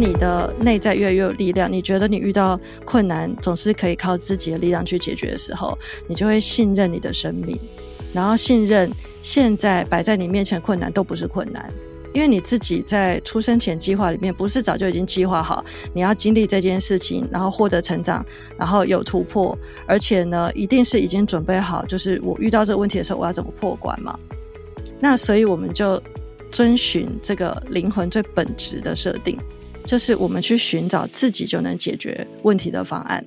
[0.00, 5.76] 你的内在越来越有力量，你觉得你遇到困难总是可以靠自己的力量去解决的时候，
[6.08, 7.58] 你就会信任你的生命，
[8.12, 8.90] 然后信任
[9.22, 11.72] 现在摆在你面前困难都不是困难，
[12.12, 18.24] 因为你自己在出生前计划里面不是早就已经计划好你要经历这件事情，然后获得成长，
[18.56, 19.56] 然后有突破，
[19.86, 24.18] 而且呢，一定是已经准备好，就是我遇到这个问题的时候，我要怎么破关嘛？
[24.98, 26.02] 那所以我们就
[26.50, 29.38] 遵循这个灵魂最本质的设定。
[29.86, 33.24] 就是我们去寻找自己就能解决问题的方案。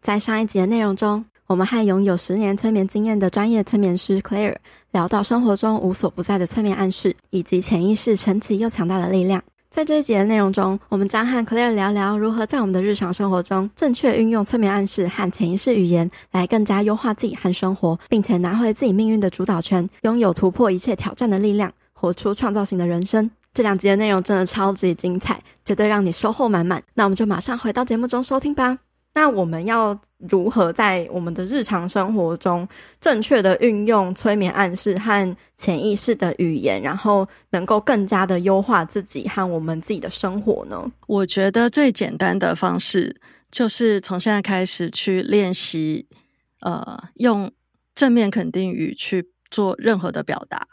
[0.00, 4.56] 在上一集的内容中，我们和拥有十年催眠经验的专业催眠师 Claire
[4.92, 9.42] 聊到生活中无所不在的催眠暗示，以及潜意识神奇又强大的力量。
[9.76, 23.30] 在这一集的内容中，我们将和 Claire 聊聊如何在我们的日常生活中正确运用催眠暗示和潜意识语言，来更加优化自己和生活，并且拿回自己命运的主导权，拥有突破一切挑战的力量，活出创造性的人生。
[23.52, 26.82] 这两集的内容真的超级精彩，绝对让你收获满满。
[26.94, 28.78] 那我们就马上回到节目中收听吧。
[29.16, 32.68] 那我们要如何在我们的日常生活中
[33.00, 40.92] 正确的运用催眠暗示和潜意识的语言，然后能够更加的优化自己和我们自己的生活呢？
[41.06, 43.18] 我觉得最简单的方式
[43.50, 46.06] 就是从现在开始去练习，
[46.60, 47.50] 呃，用
[47.94, 50.66] 正面肯定语去做任何的表达。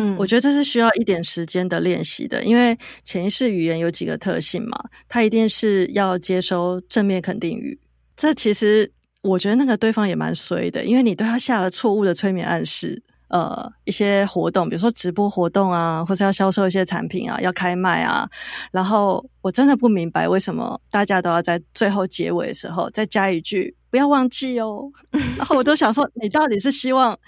[0.00, 7.78] 嗯，我觉得这是需要一点时间的练习的，因为潜意识语言有几个特性嘛，它一定是要接收正面肯定语。
[8.16, 8.90] 这其实
[9.22, 18.28] 我觉得那个对方也蛮衰的，因为你对他下了错误的催眠暗示，呃，一些活动，比如说直播活动啊，或者要销售一些产品啊，要开卖啊，
[18.72, 24.90] 然后我真的不明白为什么大家都要在最后结尾的时候再加一句“不要忘记哦”，
[25.36, 27.18] 然后我都想说，你到底是希望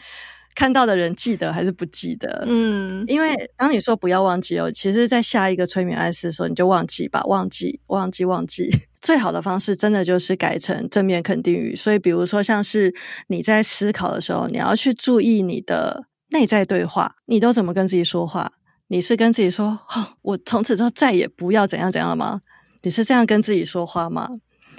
[0.54, 2.44] 看到的人记得还是不记得？
[2.46, 8.70] 嗯，因为当你说不要忘记哦，其实，在下一个催眠暗示的时候，你就忘记吧，忘记，忘记，忘记。
[9.00, 11.74] 最好的方式，真的就是改成正面肯定语。
[11.74, 12.94] 所以，比如说，像是
[13.28, 18.52] 你在思考的时候，你要去注意你的内在对话，你都怎么跟自己说话？
[18.88, 22.42] 你是跟自己说：“哦， 我从此之后再也不要怎样怎样了吗？”
[22.82, 24.28] 你是这样跟自己说话吗？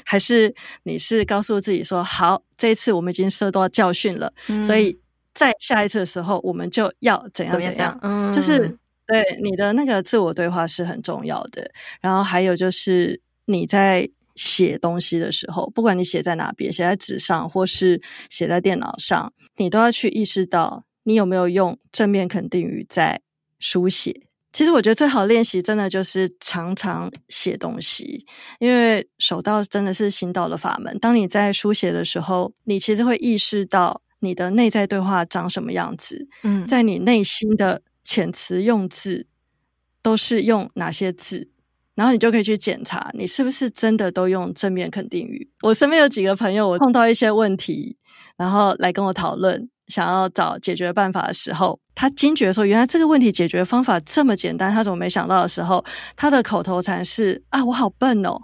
[0.05, 0.53] 还是
[0.83, 4.97] 你是告诉自己说：“好，这一次我们已经受到教训了，嗯、所以。”
[5.33, 8.77] 在下一次的时候，我们就要怎样怎样，就是
[9.07, 11.71] 对你的那个自我对话是很重要的。
[11.99, 17.99] 然后还有就是你在写东西的时候，不管你写在哪边，写在纸上或是
[18.29, 23.19] 写在电脑上，你都要去意识到你有没有用正面肯定语在
[23.57, 24.27] 书写。
[24.51, 28.23] 其实我觉得最好练习真的就是常常写东西，
[28.59, 30.95] 因为手到真的是行到的法门。
[30.99, 34.03] 当你在书写的时候，你其实会意识到。
[34.23, 36.27] 你的内在对话长什么样子？
[36.43, 39.27] 嗯，在你内心的遣词用字
[40.01, 41.49] 都是用哪些字？
[41.95, 45.51] 然后你就可以去检查，你是不是真的都用正面肯定语。
[45.61, 47.95] 我身边有几个朋友，我碰到一些问题，
[48.35, 55.85] 然后来跟我讨论，想要找解决办法的时候，他惊觉说，原来这个问题解决方法这么简单，他怎么没想到的时候，
[56.15, 58.41] 他的口头禅是啊，我好笨哦，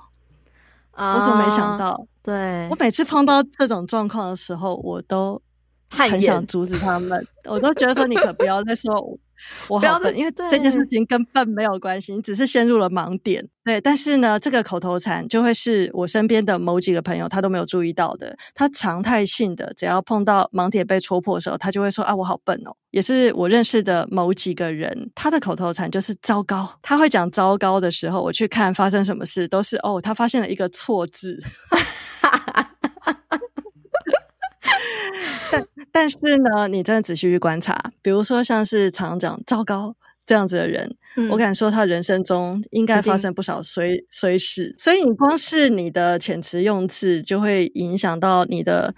[0.92, 2.06] 啊，我怎么没想到？
[2.22, 5.42] 对，我每次碰到这种状况的时候，我都。
[5.90, 9.18] 很想阻止他们， 我都觉得说，你可不要再说我，
[9.68, 13.48] 我好笨，因为这件事情跟笨没有关系，你只是陷入了盲点。
[13.64, 22.76] 对，但是呢，这个口头禅就会是我身边的某几个朋友他都没有注意到的，他常态性的只要碰到盲点被戳破的时候，他就会说啊，我好笨哦。
[22.92, 31.40] 也是我认识的某几个人，他的口头禅就是糟糕，他会讲糟糕的时候，我去看发生什么事，都是哦，他发现了一个错字。
[35.52, 39.96] 但但是呢，你真的仔细去观察，比如说像是常讲“糟糕”
[40.26, 44.76] 这样子的人，嗯、我敢说他人生中应该发生不少衰衰事。
[44.78, 48.94] 所以你光是你的遣词用字，就会影响到你的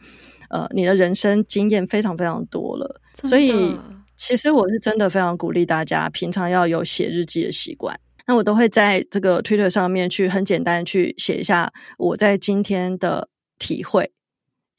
[0.50, 3.00] 呃你的人生经验非常非常多了。
[3.14, 3.76] 所以
[4.18, 7.98] 其实我是真的非常鼓励大家，平常要有写日记的习惯。
[8.28, 14.12] 那我都会在这个 Twitter 上面去很简单去写一下我在今天的体会。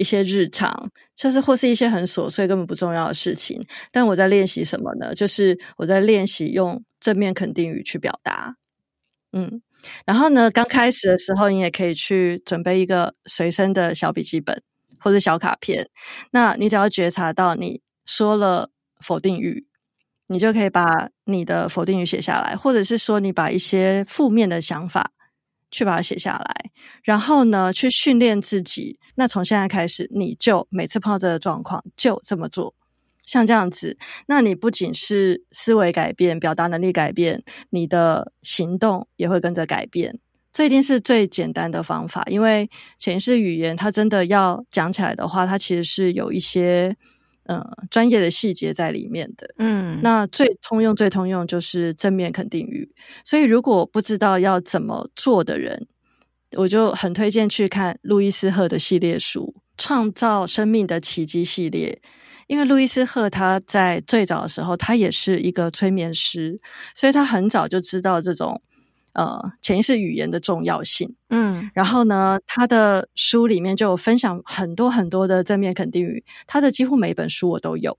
[0.02, 3.64] 一些日常，就是或是一些很琐碎、根本不重要的事情。
[3.90, 5.14] 但我在练习什么呢？
[5.14, 8.56] 就是我在练习用正面肯定语去表达。
[9.32, 9.62] 嗯，
[10.04, 14.60] 然后呢，刚开始的时候，你也可以去准备一个随身的小笔记本
[14.99, 15.88] 或者小卡片。
[16.32, 18.70] 那你只要觉察到你说了
[19.00, 19.66] 否定语，
[20.26, 25.12] 你就可以把你的否定语写下来，或者是说你把一些负面的想法。
[25.75, 26.70] 去把它写下来，
[27.02, 28.98] 然后呢，去训练自己。
[29.22, 32.74] 那从现在开始，你就每次碰到这个状况，就这么做，
[33.24, 33.96] 像这样子。
[34.26, 40.19] 那你不仅是思维改变，表达能力改变，你的行动也会跟着改变。
[40.52, 46.96] 这一定是最简单的方法，因为潜意识语言它真的要讲起来的话，它其实是有一些。
[47.44, 47.60] 呃，
[47.90, 52.88] 专业的细节在里面的，嗯，那最通用、最通用就是正面肯定语。
[53.24, 55.88] 所以，如果不知道要怎么做的人，
[56.56, 62.00] 我就很推荐去看路易斯·赫的系列书《创造生命的奇迹》系列，
[62.46, 66.60] 因为路易斯·赫他在最早的时候，他也是一个催眠师，
[66.94, 68.62] 所以他很早就知道这种。
[69.14, 77.98] 呃，潜意识语言的重要性，嗯，然后呢，他的书里面就有分享很多很多的正面肯定语，他的几乎每一本书我都有。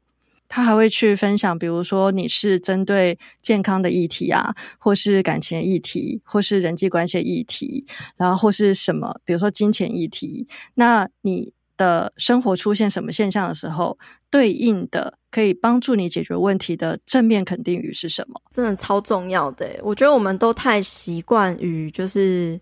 [0.55, 7.83] 他还会去分享，比如说你是针对健康的议题啊，或是感情的议题，或是人际关系的议题，
[8.15, 13.97] 然后或是什么，比如说金钱议题，那你的生活出现什么现象的时候，
[14.29, 15.17] 对应的。
[15.31, 18.39] 可以帮助你解决问题的正面肯定语是什么？
[18.53, 19.67] 真的超重要的。
[19.81, 22.61] 我觉得我们都太习惯于就是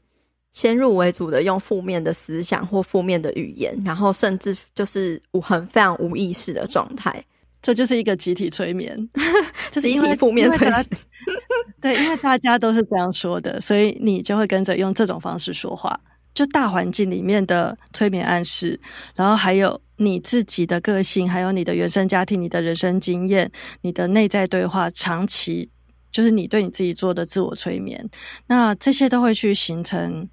[0.53, 7.21] 先入为主的用负面的思想或负面的语言，然后甚至就是无很非常无意识的状态。
[7.61, 8.97] 这就是一个集体催眠，
[9.71, 10.85] 就是集体负面催眠。
[11.79, 15.99] 对，因为大家都是这样说的，所以你就会跟着用这种方式说话。
[16.33, 18.79] 就大环境里面的催眠暗示，
[19.15, 25.69] 然后还有你自己的个性，还有你的原生家庭、你的人生经验、你的内在对话，长期
[26.09, 28.09] 就是你对你自己做的自我催眠，
[28.47, 30.29] 那这些都会去形成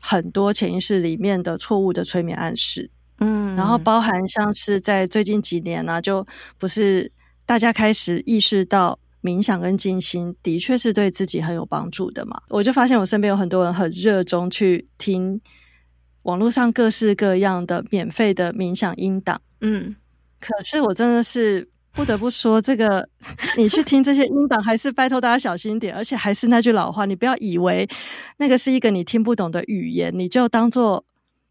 [0.00, 2.88] 很多潜意识里面的错误的催眠暗示。
[3.20, 6.26] 嗯，然后包含像是在最近几年呢、啊，就
[6.58, 7.10] 不是
[7.46, 8.98] 大家开始意识到。
[9.22, 12.40] 冥想跟静心的确是对自己很有帮助的嘛。
[12.48, 15.38] 我就发现我身边有很多人很热衷去听
[16.22, 19.94] 网络上各式各样的免费的冥想音档，嗯，
[20.40, 23.06] 可是我真的是不得不说，这个
[23.58, 27.86] 你去听这些音档，还是拜托大家小心点，而且还是那句老话，你不要以为
[28.38, 31.04] 那个是一个你听不懂的语言，你就当做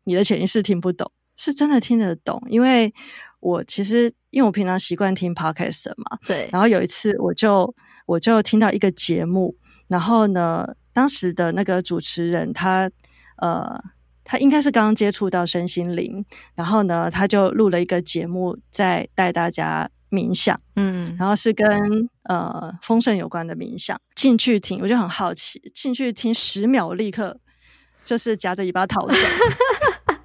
[0.05, 2.93] 你的潜意识听不懂，是真的听得懂，因为。
[3.41, 6.49] 我其实因为我平常习惯听 podcast 嘛，对。
[6.51, 7.73] 然后有一次我就
[8.05, 9.55] 我就听到一个节目，
[9.87, 12.91] 然后呢，当时的那个主持人他
[13.37, 13.81] 呃
[14.25, 21.65] 他应该是刚刚接触到身心灵，然后呢他就录了一个节目在带大家冥想，嗯，然后是跟
[22.23, 23.97] 呃丰盛有关的冥想。
[24.15, 27.39] 进去听我就很好奇，进去听十秒立刻
[28.03, 29.13] 就是夹着尾巴逃走。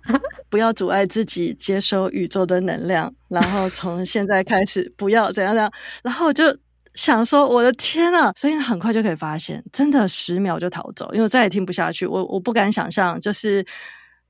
[0.50, 6.44] 不要阻碍自己接收宇宙的能量， 然后从现在开始不要怎样怎样，然后我就
[6.94, 12.06] 想说我的天呐，所以很快就可以发现，真的十秒就逃走，因为我再也听不下去。
[12.06, 13.64] 我我不敢想象，就是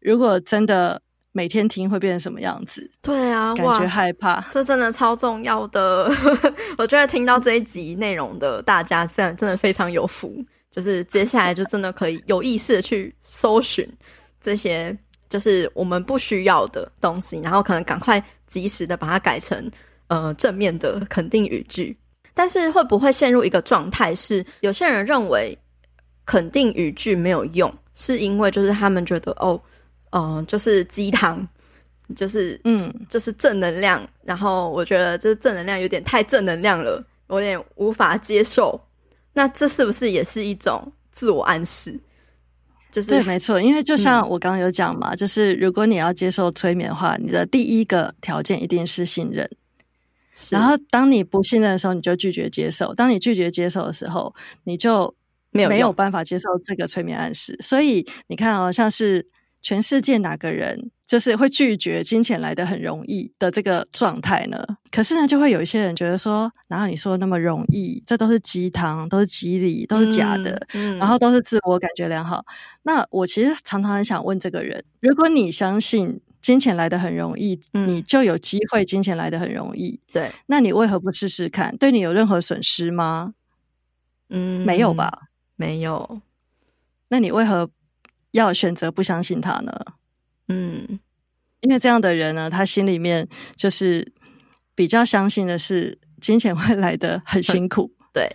[0.01, 1.01] 如果真的
[1.33, 2.89] 每天听会变成什么样子。
[3.03, 6.11] 对啊，感觉害怕，这真的超重要的。
[6.79, 10.35] 我觉得听到这一集内容的大家，非常真的非常有福，
[10.71, 13.87] 就是接下来就真的可以有意识的去搜寻
[14.41, 14.97] 这些。
[15.35, 19.69] 就是我们不需要的东西，然后可能赶快及时的把它改成
[20.07, 21.97] 呃正面的肯定语句。
[22.33, 25.59] 但是会不会陷入一个状态，是有些人认为
[26.25, 29.61] 肯定语句没有用，是因为就是他们觉得哦，
[30.11, 31.45] 嗯、呃，就是鸡汤，
[32.15, 32.79] 就是嗯，
[33.11, 34.09] 就是正能量。
[34.23, 38.81] 然后我觉得这正能量有点太正能量了，我有点无法接受。
[39.33, 41.99] 那这是不是也是一种自我暗示？
[42.95, 49.51] 就是、对，没错，因为就像我刚刚有讲嘛，嗯、就是如果你要接受催眠的话，你的第一个条件一定是信任。
[50.49, 54.33] 然后，当你不信任的时候，你就拒绝接受；当你拒绝接受的时候，
[54.63, 55.13] 你就
[55.51, 57.59] 没有没有办法接受这个催眠暗示。
[57.61, 59.27] 所以你看哦，像是
[59.61, 64.65] 全世界哪个人就是会拒绝金钱来的很容易的这个状态呢？
[64.91, 68.03] 可是呢，就会有一些人觉得说，哪有你说的那么容易？
[68.07, 72.45] 这都是鸡汤，都是激励，都是假的，嗯嗯、然后都是自我感觉良好。
[72.85, 80.01] 那我其实常常很想问这个人：如果你相信金钱来的很容易，嗯、你就有机会金钱来的很容易。
[80.13, 81.77] 对，那你为何不试试看？
[81.77, 83.35] 对你有任何损失吗？
[84.31, 85.29] 嗯，没有吧？
[85.57, 86.21] 没有。
[87.09, 87.69] 那你为何
[88.31, 89.73] 要选择不相信他呢？
[90.49, 91.01] 嗯，
[91.61, 94.13] 因为这样的人呢，他心里面就是
[94.75, 98.29] 比较相信的是金钱会来的很辛苦， 对，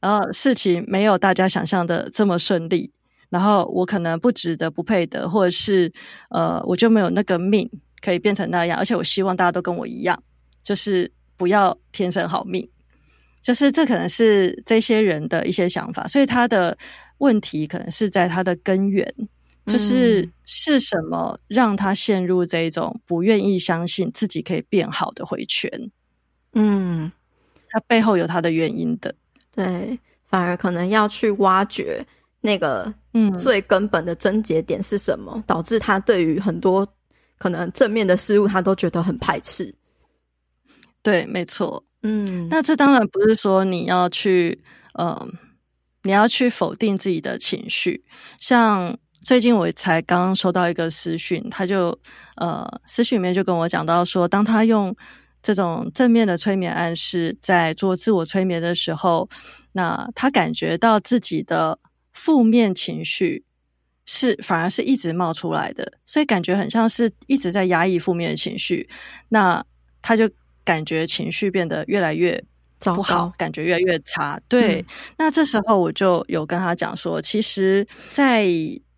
[0.00, 2.92] 然后事情没有大家想象的这么顺利，
[3.30, 5.92] 然后我可能不值得、不配得，或者是
[6.30, 7.70] 呃，我就没有那个命
[8.02, 10.22] 可以变成那样，而且我希望大家都跟我一样，
[10.62, 12.68] 就是不要天生好命，
[13.42, 16.76] 就是这可能是这些人的一些想法，所以他的
[17.18, 19.14] 问题可能是在他的根源。
[19.66, 25.68] 就是是什么让他陷入这种不愿意相信自己可以变好的回圈？
[26.52, 27.10] 嗯，
[27.68, 29.12] 他背后有他的原因的。
[29.52, 32.06] 对，反而可能要去挖掘
[32.40, 36.86] 那个嗯最根本的症结点是什么，嗯、导致他对于很多
[37.36, 39.74] 可能正面的事物他都觉得很排斥。
[41.02, 41.84] 对，没错。
[42.04, 44.62] 嗯，那这当然不是说你要去
[44.94, 45.32] 嗯，
[46.04, 48.04] 你要去否定自己的情绪，
[48.38, 48.96] 像。
[49.26, 51.88] 最近我才刚收到一个私讯，他就
[52.36, 54.94] 呃私讯里面就跟我讲到说，当他用
[55.42, 59.28] 这种正面的催眠暗示在做自我催眠的时候，
[59.72, 61.76] 那他感觉到自己的
[62.12, 63.44] 负面情绪
[64.04, 68.88] 是反而是一直冒出来的，所以感觉很像是一直在压抑负面的情绪，
[69.28, 69.60] 那
[70.00, 70.30] 他就
[70.62, 72.40] 感觉情绪变得越来越
[72.78, 74.40] 不好，糟糕，感觉越来越差。
[74.46, 74.84] 对，嗯、
[75.18, 78.46] 那这时候我就有跟他讲说，其实，在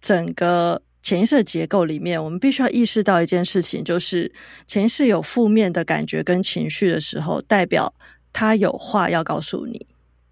[0.01, 4.33] 整个潜意识的结构里面，我们必须要意识到一件事情，就是
[4.67, 7.95] 潜意识有负面的感觉跟情绪的时候，代表
[8.33, 9.87] 他有话要告诉你。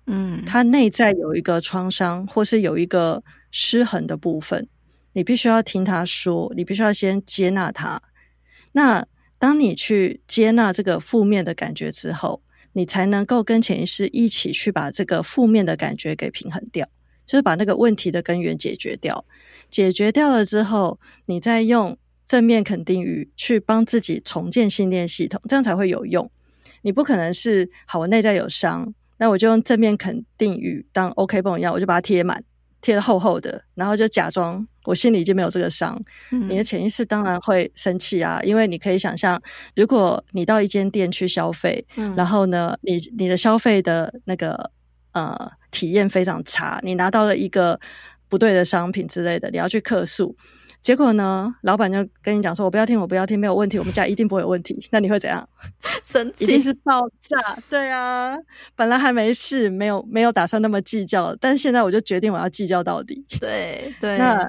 [0.07, 4.69] 嗯，他内在有一个创伤，或是有一个失衡的部分，
[5.15, 8.01] 你必须要听他说，你必须要先接纳他。
[8.73, 9.05] 那
[9.39, 12.41] 当你去接纳这个负面的感觉之后，
[12.75, 16.87] 你才能够跟潜意识一起去把这个负面的感觉给平衡掉，
[17.27, 19.25] 就是把那个问题的根源解决掉。
[19.69, 26.31] 解决掉了之后，你再用正面肯定语去帮自己重建信念系统，这样才会有用。
[26.83, 32.43] 你不可能是好，我内在有伤，那我就用正面肯定语当 OK 绷一样，我就把它贴满，
[32.81, 36.01] 贴的厚厚的，然后就假装我心里已经没有这个伤。
[36.31, 39.41] 嗯、你的潜意识当然会生气啊，因为你可以想象，
[39.75, 44.71] 如果你到一间店去消费，嗯、然后呢，你你的消费的那个
[45.17, 47.81] 呃体验非常差，你拿到了一个。
[48.29, 50.35] 不对的商品之类的，你要去客诉，
[50.83, 55.49] 结果呢，老板就跟你讲说：“我不要听，我不要听，没有问题，我们家一定不会有问题。”那你会怎样？
[56.03, 56.43] 生气？
[56.43, 57.57] 一定是爆炸。
[57.71, 58.37] 对啊，
[58.75, 63.25] 本来还没事，没有没有打算那么计较，但是现在我就决定我要计较到底。
[63.39, 64.45] 对对，那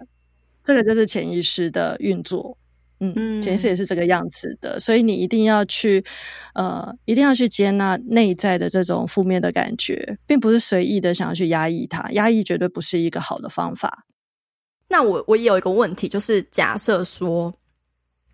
[0.63, 2.57] 这个就是潜意识的运作。
[2.99, 6.03] 嗯，潜意识也是这个样子的，所以你一定要去，
[6.55, 14.05] 呃，一定要去接纳内在的这种负面的感觉，并不是随意的想要去压抑它，压抑绝对不是一个好的方法。
[14.89, 17.53] 那我我也有一个问题，就是假设说，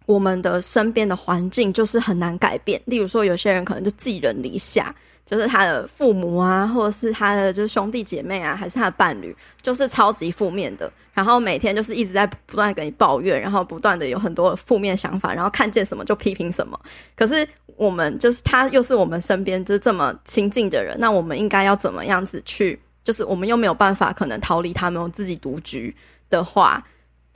[0.06, 4.94] 我们的身边的环境就是很难改变，例如说，有些人可能就寄人篱下。
[5.26, 16.78] 就是他的父母啊，或者是他的就是兄弟姐妹啊，还是他的伴侣，就是超级负面的，然后每天就是一直在不断跟你抱怨，然后不断的有很多负面想法，然后看见什么就批评什么。
[17.16, 22.78] 可是我们就是他又是我们身边就是这么亲近的人，那我们应该要怎么样子去？
[23.06, 25.96] 就是我们又没有办法可能逃离他们，自己独居
[26.30, 26.84] 的话，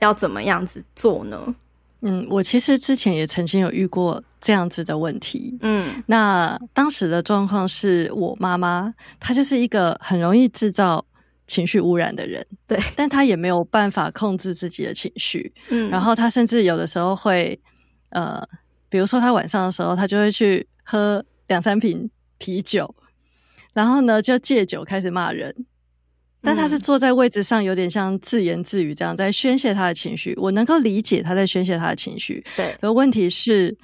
[0.00, 1.54] 要怎么样子做呢？
[2.00, 5.58] 嗯，我其实之前也曾经有遇过这样子的问题。
[5.62, 11.04] 嗯，那当时的状况是我妈妈，她就是一个很容易制造
[11.46, 12.46] 情绪污染的人。
[12.66, 15.52] 对，但她也没有办法控制自己的情绪。
[15.70, 17.58] 嗯，然后她甚至有的时候会，
[18.10, 18.40] 呃，
[18.88, 22.94] 比如说她晚上的时候，她就会去喝两三瓶啤酒，
[23.72, 25.52] 然后呢，就借酒开始骂人。
[26.48, 30.34] 但他是坐在位置上，有点像自言自语这样，在宣泄他的情绪。
[30.38, 32.42] 我能够理解他在宣泄他的情绪。
[32.56, 33.76] 对，而问题是，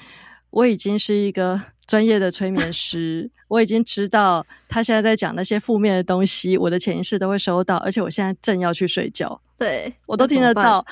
[0.48, 9.38] 我已经是一个专业的催眠师， 我已经知道他现在在讲那些负面的东西，我的潜意识都会收到，而且我现在正要去睡觉。
[9.58, 10.82] 对，我都听得到。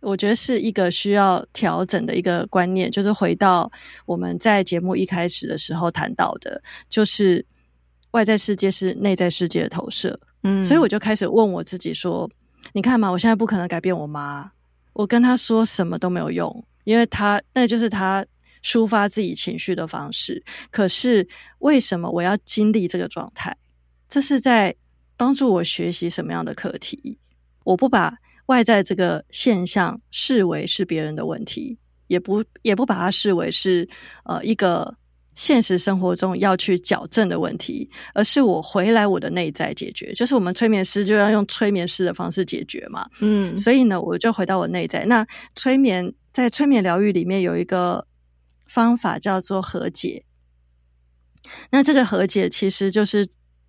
[0.00, 3.70] 我觉得是一个需要调整的一个观念，就是回到
[4.06, 7.44] 我们在节目一开始的时候谈到的，就是
[8.12, 10.18] 外在世界是内在世界的投射。
[10.42, 12.28] 嗯，所以我就开始问我自己说
[12.72, 14.50] ：“你看嘛，我现在不可能改变我妈，
[14.94, 18.24] 我跟她说什么都没有用，因为她那就是她
[18.64, 20.42] 抒发自己情绪的方式。
[20.70, 23.56] 可是为什么我要经历这个状态？
[24.08, 24.74] 这是在
[25.16, 27.18] 帮助我学习什么样的课题？
[27.64, 33.88] 我不把外在这个现象视为是别人的问题，也不也不把它视为是
[34.24, 34.96] 呃一个。
[35.34, 43.08] 现实生活中要去矫正的问题，而是我回来我的内在解决，就是我们催眠师就要用催眠师的方式解决嘛。
[43.20, 45.04] 嗯，所以呢，我就回到我内在。
[45.06, 48.06] 那催眠在催眠疗愈里面有一个
[48.66, 50.24] 方法叫做和解。
[51.70, 53.26] 那这个和解其实就是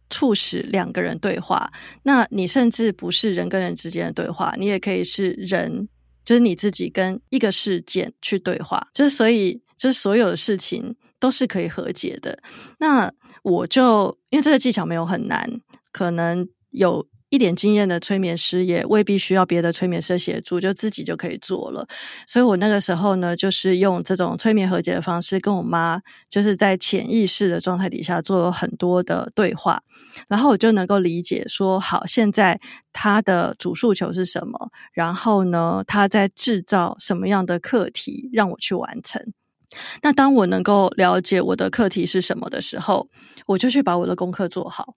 [0.10, 1.72] 促使两个人对话。
[2.03, 5.88] 那你甚至不是人跟人之间的对话，你也可以是人，
[6.25, 8.86] 就是你自己跟一个事件去对话。
[8.94, 10.96] 就是所以，就是所有的事情。
[11.22, 12.38] 都是可以和解的。
[12.80, 13.10] 那
[13.44, 15.62] 我就因为这个技巧没有很难，
[15.94, 21.88] 可能有一点经验的催眠师也未必需要别的催眠师协助，就自己就可以做了。
[22.28, 29.82] 所以我那个时候呢，就是用这种催眠和解的方式，跟我妈就是在潜意识的状态底下做了很多的对话，
[30.28, 32.60] 然后我就能够理解说，好，现在
[32.92, 39.34] 她的主诉求是什么，然后呢，她在制造什么样的课题让我去完成。
[40.01, 43.10] 那当我能够了解我的课题是什么的时候，
[43.48, 44.96] 我就去把我的功课做好。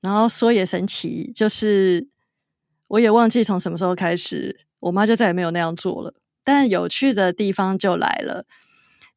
[0.00, 2.08] 然后说也神奇，就是
[2.88, 6.14] 我也忘记从什么时候开始，我妈就再也没有那样做了。
[6.44, 8.44] 但有趣的地方就来了，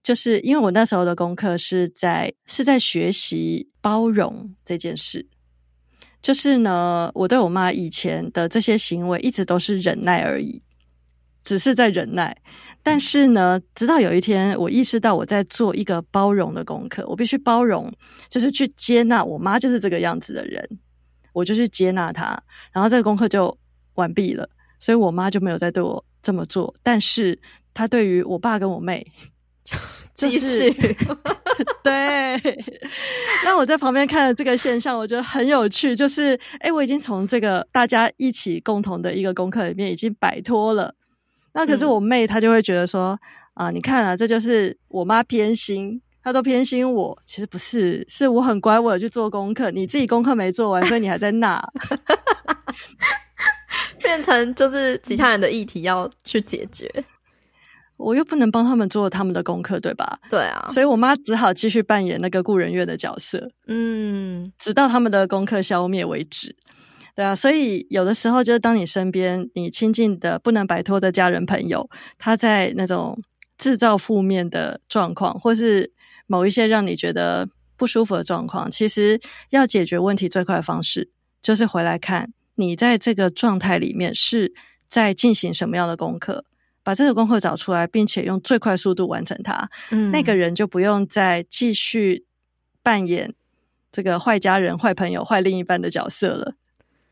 [0.01, 5.27] 就是因为我那时候的功课是在是在学习包容这件事。
[6.21, 10.61] 就是呢，我对我妈以前的这些行为一直都是忍耐而已，
[11.47, 12.35] 只是在忍耐。
[12.83, 17.89] 但是呢，直到有一天，我意识到我在做一个包容的功课，我必须包容，
[18.29, 20.79] 就是去接纳我妈就是这个样子的人，
[21.31, 22.37] 我就去接纳她，
[22.73, 23.57] 然后这个功课就
[23.95, 24.49] 完毕了。
[24.79, 27.39] 所以我妈就没有再对我这么做，但是
[27.73, 29.05] 她对于我爸跟我妹，
[30.15, 30.95] 就是继续
[31.83, 32.39] 对。
[33.43, 40.93] 那我在旁边看了这个现象，我觉得很有趣，就是诶，我已经从这个大家一起共同的一个功课里面已经摆脱了。
[41.57, 43.19] 那可是我妹，她就会觉得说、
[43.55, 47.17] 嗯、啊，你看啊，这就是我妈偏心，她都偏心我。
[47.25, 51.59] 其实不是，是我很乖，我有去做功课，你自己功课没做完，所以你还在那，
[54.03, 56.87] 变成就是其他人的议题要去解决，
[57.97, 60.19] 我又不能帮他们做他们的功课，对吧？
[60.29, 66.55] 对啊，所以我妈只好继续扮演那个顾人怨的角色，嗯，直到他们的功课消灭为止。
[67.17, 73.19] 对啊，所以有的时候就是当你身边你亲近的不能摆脱的家人朋友，他在那种
[73.57, 75.91] 制造负面的状况，或是
[76.27, 81.09] 某一些让你觉得不舒服的状况，其实要解决问题最快的方式，
[81.41, 84.53] 就是回来看你在这个状态里面是
[84.87, 86.45] 在进行什么样的功课，
[86.83, 89.67] 把这个功课找出来，并且用最快速度完成它。
[89.89, 92.27] 嗯，那个人就不用再继续
[92.83, 93.33] 扮演
[93.91, 96.53] 这个坏家人、坏朋友、坏另一半的角色了。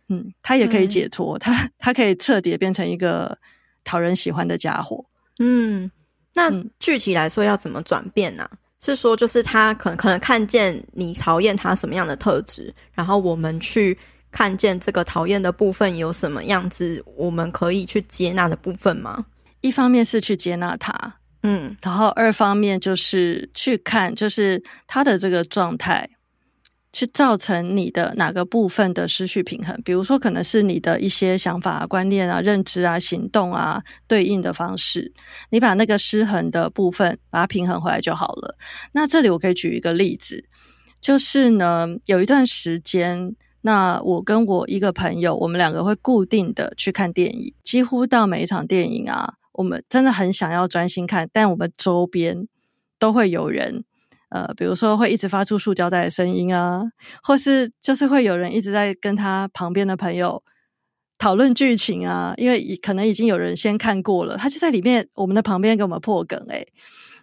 [0.09, 3.37] 嗯，他也可以解脱，嗯、他他可以彻底变成一个
[3.83, 5.03] 讨人喜欢的家伙。
[5.39, 5.89] 嗯，
[6.33, 8.51] 那具体来说要怎么转变呢、啊？
[8.81, 13.97] 是说就是他可能可能看见你讨厌他什么样的特质，然后我们去
[14.29, 19.25] 看见这个讨厌的部分有什么样子，我们可以去接纳的部分吗？
[19.61, 20.93] 一方面是去接纳他，
[21.41, 26.07] 嗯，然后二方面就是去看，就是他的这个状态。
[26.97, 29.77] 是造成你的哪个部分的失去平衡？
[29.83, 35.11] 比如说，可能是你的一些想法、观念啊、认知啊、行动啊对应的方式，
[35.49, 38.57] 你把那个失衡的部分把它平衡回来就好了。
[38.93, 40.45] 那这里我可以举一个例子，
[41.01, 52.47] 就是呢，有一段时间，那我跟我一个朋友，我们两个会固定的去看电影，几乎到每一场电影啊，我们真的很想要专心看，但我们周边
[52.97, 53.83] 都会有人。
[54.29, 56.83] 呃，比如说会一直发出塑胶袋的声音啊，
[57.23, 60.43] 或是就是会有人一直在跟他旁边的朋友
[61.17, 66.67] 讨论剧情啊，因为可能已经有人先看过了，他就在里面我们的旁边给我们破梗诶。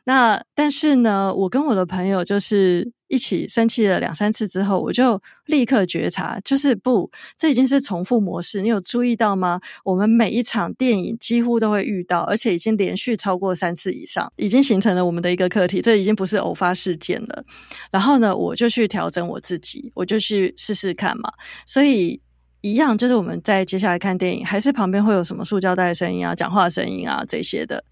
[0.04, 2.92] 那但是呢，我跟我的朋友就是。
[3.12, 8.62] 一起生气了两三次之后，我就立刻觉察，就是不，这已经是重复模式。
[8.62, 9.60] 你有注意到吗？
[9.84, 15.82] 我们每一场电影几乎都会遇到，而且已经连续超过三次以上，已经形成了我们的一个课题。
[15.82, 17.44] 这已经不是偶发事件了。
[17.90, 21.30] 然后呢，我就去调整我自己，我就去试试看嘛。
[21.66, 22.18] 所以
[22.62, 27.84] 一样，就是我们在接下来看电影，还是旁边会有什么塑胶袋的声音啊、讲话声音啊这些的。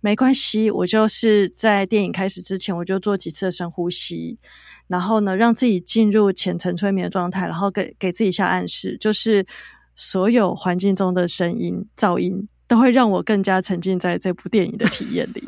[0.00, 4.38] 没关系，我就是在电影开始之前，我就做几次的深呼吸，
[4.86, 9.44] 然后呢，让自己进入浅层催眠的状态，然后给给自己下暗示，就是
[9.96, 15.42] 所有环境中的声音、噪音都会让我更加沉浸在这部电影的体验里，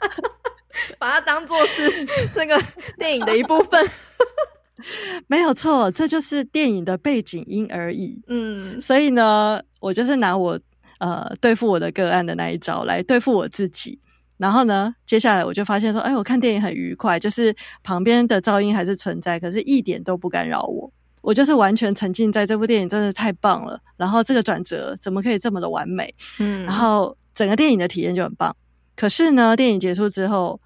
[0.98, 2.58] 把它当做是 这个
[2.98, 3.86] 电影的一部分。
[5.28, 8.22] 没有错，这就是电影的背景音而已。
[8.28, 10.58] 嗯，所以呢，我就是拿我
[11.00, 13.98] 呃对付我的个案的那一招来对付我自己。
[14.38, 20.90] 然后呢，接下来我就发现说，哎，我看电影很愉快，就是旁边的噪音还是存在，可是一点都不干扰我。
[21.20, 23.78] 我就是完全沉浸在这部电影，真的太棒了。
[23.98, 26.14] 然后这个转折怎么可以这么的完美？
[26.38, 28.56] 嗯，然后整个电影的体验就很棒。
[28.96, 30.58] 可是呢，电影结束之后，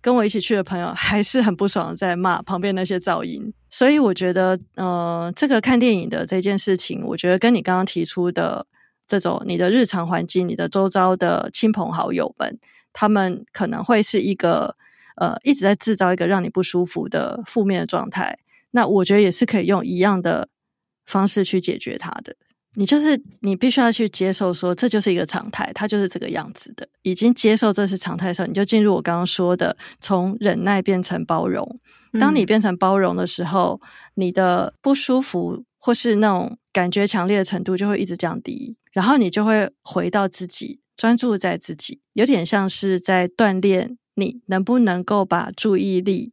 [0.00, 3.52] 跟我一起去的朋友还是很不爽，在骂旁边那些噪音。
[3.68, 8.66] 所以我觉得，呃，这个看电影的这件事情，我觉得跟你刚刚提出的
[9.06, 12.58] 这种你的日常环境、你的周遭的亲朋好友们。
[12.96, 14.76] 他们可能会是一个
[15.16, 18.38] 呃一直在制造一个让你不舒服的负面的状态，
[18.70, 20.48] 那我觉得也是可以用一样的
[21.04, 22.36] 方式去解决它的。
[22.76, 26.88] 你就是你必须要去接受说，这就是一个常态，它就是这个样子的。
[27.02, 31.80] 已经接受这是常态的时候，你就进入我刚刚说的从忍耐变成包容。
[32.20, 40.80] 当你变成包容的时候，嗯、你的不舒服或是那种感觉强烈的程度就会一直降低，然后你就会回到自己。
[40.96, 46.32] 专注在自己，有点像是在锻炼你能不能够把注意力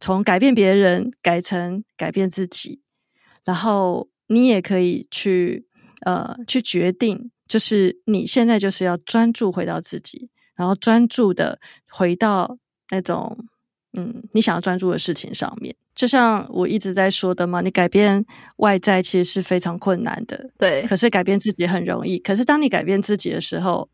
[0.00, 2.82] 从改变别人改成改变自己，
[3.44, 5.68] 然后你也可以去
[6.04, 12.58] 呃去决定，就是你现在就是要专注回到自己，然后专注的回到
[12.90, 13.46] 那种
[13.96, 15.76] 嗯你想要专注的事情上面。
[16.00, 18.24] 就像我一直在说的嘛，你改变
[18.56, 22.18] 外在其实是非常困难的，对，可是改变自己很容易。
[22.20, 23.86] 可是当你改变自己的时候，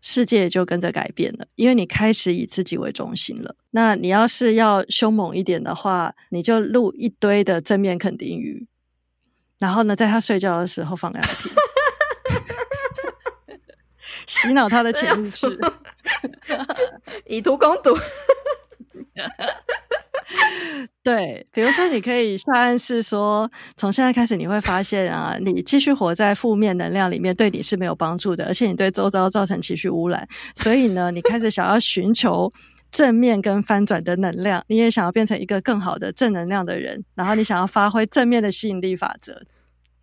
[0.00, 3.56] 世界就跟着改变了，因为你开始以自己为中心了。
[3.72, 8.68] 那你要是要凶猛一点的话，你就录一堆的正面肯定语，
[9.58, 11.50] 然后呢，在他睡觉的时候放给他听，
[14.28, 15.58] 洗脑他的潜意识，
[17.26, 17.98] 以毒攻毒。
[21.04, 30.26] 对，比如说，你可以下暗示说，从现在开始，你会发现啊，你继续活在负面能量里面，对你是没有帮助的，而且你对周遭造成情绪污染。
[30.54, 32.52] 所以呢，你开始想要寻求
[32.92, 39.42] 正面跟翻转的能量，你也想要变成一个更好的正能量的人，然后你想要发挥正面的吸引力法则，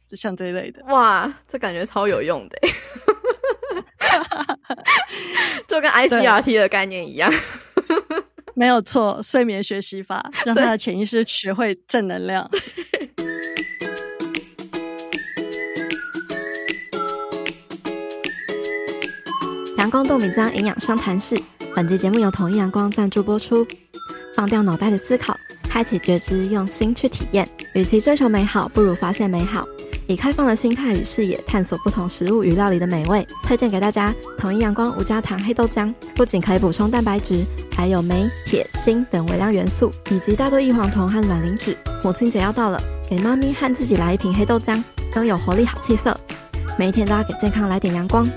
[0.10, 0.84] 就像这一类的。
[0.88, 2.60] 哇，这感觉超有用的，
[5.66, 7.32] 就跟 ICRT 的概念一样。
[8.60, 12.46] 没有错，睡眠学习法让他的潜意识学会正能量。
[19.78, 21.42] 阳光豆米浆营养商谈室，
[21.74, 23.66] 本集节目由统一阳光赞助播出。
[24.36, 27.48] 放掉脑袋的思考，开启觉知，用心去体验。
[27.74, 29.66] 与其追求美好，不如发现美好。
[30.10, 33.26] 以开放的心态与视野，探索不同食物与料理的美味。
[33.44, 37.46] 推荐给大家，统一阳光无加糖黑豆浆，不仅可以补充蛋白质，
[37.78, 41.78] 还有镁、铁、锌等微量元素，以及大豆异黄酮和卵磷脂。
[42.04, 46.20] 母亲节要到了，给妈咪和自己来一瓶黑豆浆，更有活力好气色。
[46.76, 48.28] 每一天都要给健康来点阳光。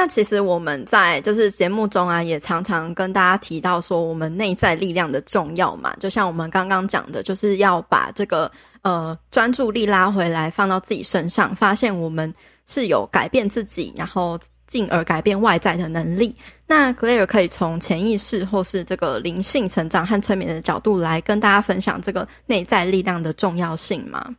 [0.00, 5.94] 那其实我们在就是节目中啊，也常常跟大家提到说，我们内在力量的重要嘛。
[6.00, 12.32] 就像我们刚刚讲的，就是要把这个呃专注力拉回来，放到自己身上，发现我们
[12.66, 16.34] 是有改变自己，然后进而改变外在的能力。
[16.66, 24.34] 那 Claire 可以从潜意识或是这个灵性成长和催眠的角度来跟大家分享这个内在力量的重要性吗？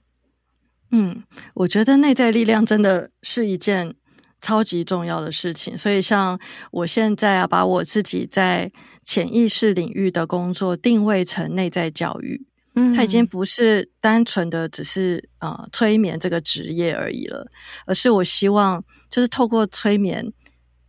[0.90, 1.22] 嗯，
[1.54, 3.94] 我觉得内在力量真的是一件。
[4.42, 6.38] 超级重要的事情，所以像
[6.72, 8.72] 我现在啊，把我自己在
[9.04, 17.46] 潜意识领域的工作定位成内在教育，嗯，它已经不是单纯的只是呃催眠这个职业而已了，
[17.86, 20.26] 而是我希望就是透过催眠，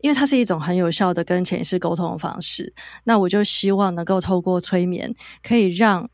[0.01, 2.73] 因为它是一种很有效的跟潜意识沟通的方式，
[3.05, 6.09] 那我就希望能够透过催眠，可以让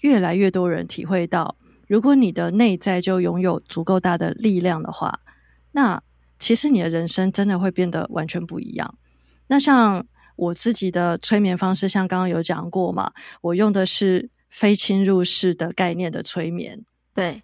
[0.00, 1.56] 越来越多人体会到，
[1.88, 5.20] 如果你的内在就拥有足够大的力量的话，
[5.72, 6.02] 那
[6.40, 8.98] 其实你的人生真的会变得完全不一样。
[9.46, 16.84] 那像我自己的催眠方式，像刚刚有讲过嘛，我用的是非侵入式的概念的催眠。
[17.14, 17.42] 对，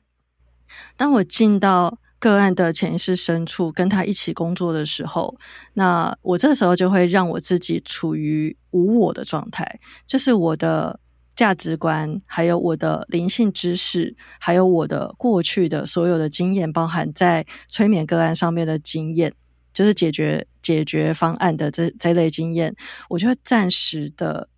[0.96, 5.38] 当我进到个案的潜意识深处，跟他一起工作的时候，
[5.74, 10.98] 那我这个时候就会让我自己处于无我的状态，就是我的。
[11.37, 19.33] 价值观，还有我的灵性知识，还有我的过去的所有的经验，包含在催眠个案上面的经验，
[19.72, 22.75] 就是解决解决方案的这这类经验，
[23.11, 24.49] 我就会暂时的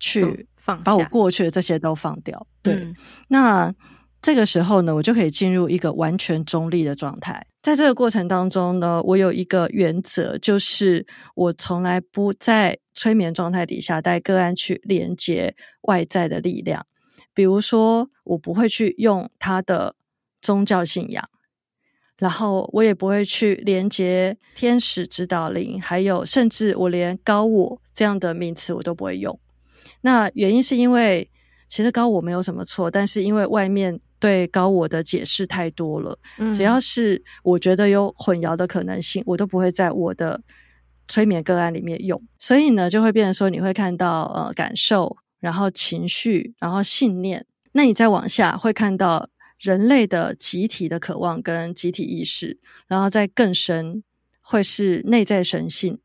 [0.00, 2.46] 去放，把我过去的这些都放掉。
[2.60, 2.96] 对，嗯、
[3.28, 3.72] 那
[4.20, 7.46] 这个时候呢，我就可以进入一个完全中立的状态。
[7.62, 16.86] 在这个过程当中呢，我有一个原则，就是我从来不在催眠状态底下带个案去连接外在的力量。
[17.32, 19.96] 比如说，我不会去用他的
[20.40, 21.28] 宗教信仰，
[22.16, 29.38] 然后我也不会去连接天使指导灵，还有甚至我连高我这样的名词我都不会用。
[30.02, 31.28] 那原因是因为，
[31.66, 40.40] 其实高我没有什么错，但是因为外面对高我的解释太多了，嗯，只要是我觉得有混淆的可能性，我都不会在我的
[41.08, 42.22] 催眠个案里面用。
[42.38, 47.46] 所以呢，就会变成说，你会看到呃感受，然后情绪，然后信念。
[47.72, 54.02] 那你再往下会看到人类的集体的渴望跟集体意识，然后再更深
[54.40, 55.98] 会是内在神性，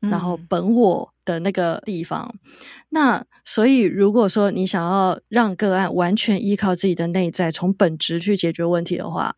[0.00, 2.32] 然后本我的那个地方。
[2.34, 2.50] 嗯。
[2.90, 9.34] 那所以，如果说你想要让个案完全依靠自己的内在，从本质去解决问题的话，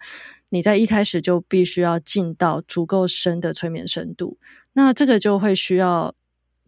[0.51, 4.37] 你在一开始就必须要进到足够深的催眠深度。
[4.73, 6.15] 那这个就会需要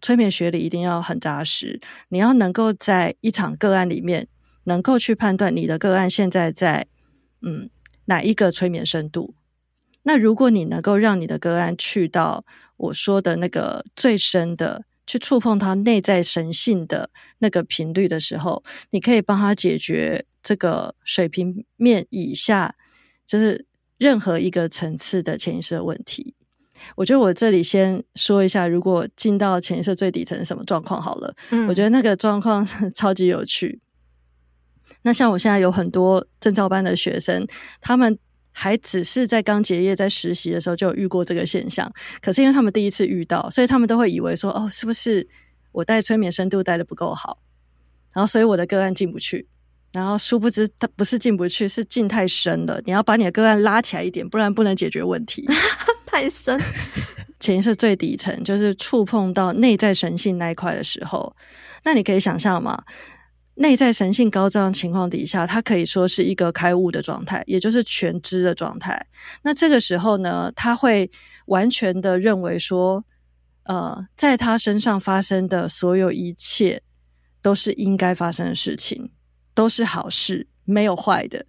[0.00, 4.28] 催眠学理一定要很扎实，你要能够在一场个案里面，
[4.64, 6.86] 能够去判断你的个案现在在
[7.40, 7.70] 嗯
[8.06, 9.34] 哪一个催眠深度。
[10.02, 12.44] 那如果你能够让你的个案去到
[12.76, 14.84] 我说的那个最深的。
[15.04, 22.76] 去触碰他内在神性的那个频率的时候，你可以帮他解决这个水平面以下，
[23.26, 23.66] 就是
[23.98, 26.36] 任何一个层次的潜意识的问题。
[26.96, 31.34] 我觉得我这里先说一下，如果进到潜意识最底层什么状况好了。
[31.50, 33.80] 嗯，我觉得那个状况 超级有趣。
[35.02, 37.46] 那像我现在有很多证照班的学生，
[37.80, 38.18] 他们。
[38.54, 41.90] 还只是在刚结业、在实习的时候就有遇过这个现象，
[42.20, 45.26] 可是因为他们第一次遇到，所以他们都会以为说：“哦，是不是
[45.72, 47.38] 我带催眠深度带的不够好？”
[48.12, 49.48] 然后所以我的个案进不去。
[49.92, 52.80] 然后殊不知，他不是进不去，是进太深了。
[52.86, 55.46] 你要把你的个案拉起来一点，不然不能解决问题。
[56.06, 56.58] 太深，
[57.40, 61.34] 潜意识最底层就是触碰到内在神性那一块的时候，
[61.84, 62.82] 那你可以想象吗？
[63.56, 69.06] 内在神性高涨情况底下，它可以说是一个开悟的状态，也就是全知的状态。
[69.42, 71.10] 那这个时候呢，他会
[71.46, 73.04] 完全的认为说，
[73.64, 76.82] 呃，在他身上发生的所有一切
[77.42, 79.10] 都是应该发生的事情，
[79.54, 81.44] 都是好事，没有坏的。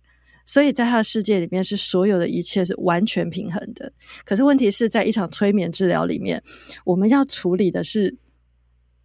[0.46, 3.92] 所以在他的世界里面，是所有的一切是完全平衡的。
[4.26, 6.44] 可是问题是在一场催眠治疗里面，
[6.86, 8.18] 我们要处理的是。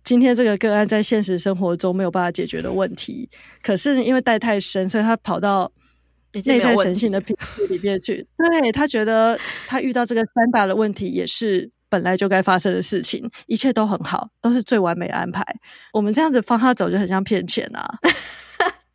[0.05, 3.29] 今天这个个案在现实生活中没有办法解决的问题，
[3.63, 5.71] 可是因为带太深，所以他跑到
[6.33, 8.27] 内在神性的频率里面去。
[8.39, 15.45] 对，他觉得他遇到这个三大的问题也是本来就该发生的事情，一切都很好，都是最完美的安排。
[15.93, 17.87] 我们这样子放他走就很像骗钱啊。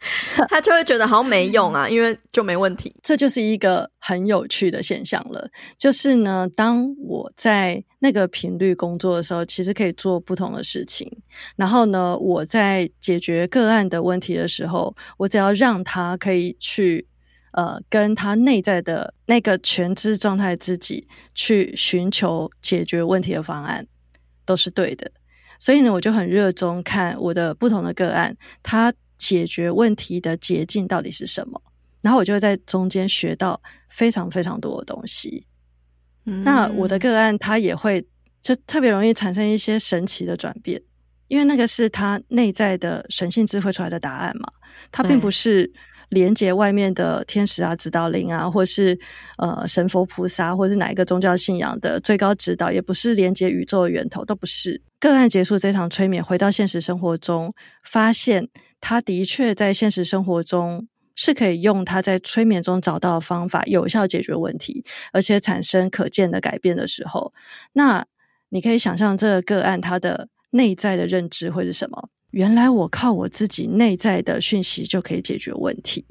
[0.50, 2.94] 他就会觉得好像没用啊，因为就没问题。
[3.02, 5.50] 这就是一个很有趣的现象了。
[5.78, 11.10] 就是呢，当我在那个频率工作的时候，其实可以做不同的事情。
[11.56, 17.08] 然后呢，我在解决个案的问题的时候，我只要让他可以去
[17.54, 23.88] 呃，跟他内在的那个全知状态自己去寻求解决问题的方案，
[24.46, 25.10] 都是对的。
[25.58, 28.94] 所以呢，我就很热衷看我的不同的个案，他。
[29.23, 31.62] 解决问题的捷径到底是什么？
[32.01, 35.45] 然后我就会在中间学到非常非常多的东西。
[36.25, 38.05] 嗯，那我的个案他也会
[38.41, 40.81] 就特别容易产生一些神奇的转变，
[41.29, 44.51] 因为那个是他内在的神性智慧出来的答案嘛。
[44.91, 45.71] 它并不是
[46.09, 48.99] 连接外面的天使啊、指导灵啊，或是
[49.38, 54.81] 呃神佛菩萨，或是哪一个宗教信仰的最高指导，也不是连接宇宙的源头，都不是。
[54.99, 58.49] 个案结束这场催眠，回到现实生活中，发现。
[58.86, 67.34] 他的确在现实生活中是可以用他在催眠中找到的方法有效解决问题，而且产生可见的改变的时候，
[67.72, 68.06] 那
[68.50, 72.10] 你可以想象这个个案他的内在的认知会是什么？
[72.32, 76.06] 原来我靠我自己内在的讯息就可以解决问题。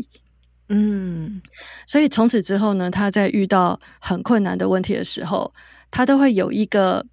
[0.71, 1.43] 嗯，
[1.87, 5.53] 所以从此之后呢，他在遇到很困难的问题的时候，
[5.91, 7.05] 他都会有一个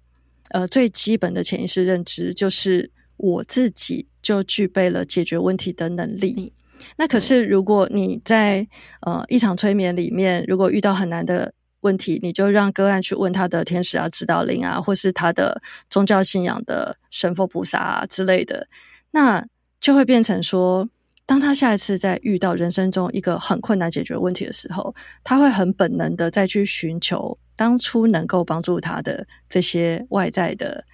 [0.52, 4.06] 呃最基本的潜意识认知，就是我自己。
[4.22, 6.52] 就具备了解决问题的能力。
[6.98, 8.68] 那可是，如果你在
[9.00, 18.68] 呃一场催眠里面，如果遇到很难的问题，你就让个案去问他的天使啊、指导灵啊，或是他的宗教信仰的神佛菩萨啊之类的，
[19.12, 19.42] 那
[19.80, 20.86] 就会变成说，
[21.24, 30.84] 当他下一次在遇到人生中一个很困难解决问题的时候，他会很本能的再去寻求当初能够帮助他的这些外在的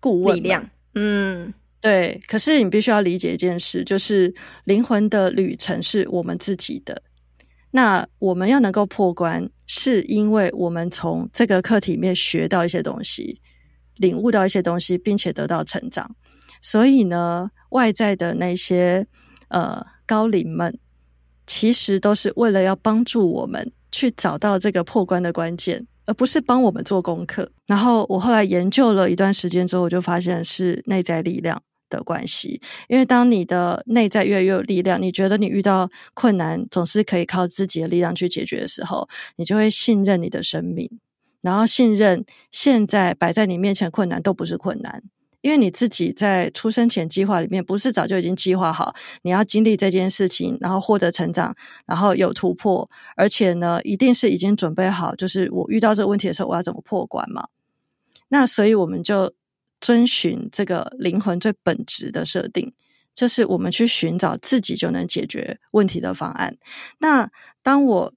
[0.00, 0.68] 顾问力量。
[0.98, 1.54] 嗯。
[1.80, 4.34] 对，可是你必须要理解一件事，就是
[4.64, 7.00] 灵魂的旅程是我们自己的。
[7.70, 13.40] 那我们要能够破关，是因为我们从这个课题里面学到一些东西，
[13.94, 16.16] 领悟到一些东西，并且得到成长。
[16.60, 19.06] 所以呢，外在的那些
[19.50, 20.76] 呃高龄们，
[21.46, 27.50] 其实都是为了要帮助我们去找到这个破关的关键，而不是帮我们做功课。
[27.66, 32.62] 然后我后来研究了一段时间之后，我就发现是内在力量的关系。
[32.88, 40.90] 因为当你的内在越来越有力量，你觉得你遇到困难总是可以靠自己的力量去解决的时候，你就会信任你的生命，
[41.42, 45.02] 然后信任现在摆在你面前困难都不是困难。
[45.40, 51.54] 因为你自己在出生前计划里面，不是早就已经计划好你要经历这件事情，然后获得成长，
[51.86, 57.48] 然后有突破，而且呢，一定是已经准备好，就是我遇到这个问题的时候，我要怎么破关嘛？
[58.28, 59.32] 那所以我们就
[59.80, 62.72] 遵循这个灵魂最本质的设定，
[63.14, 66.56] 就是我们去寻找自己就能解决问题的方案。
[66.98, 67.30] 那
[67.62, 68.14] 当我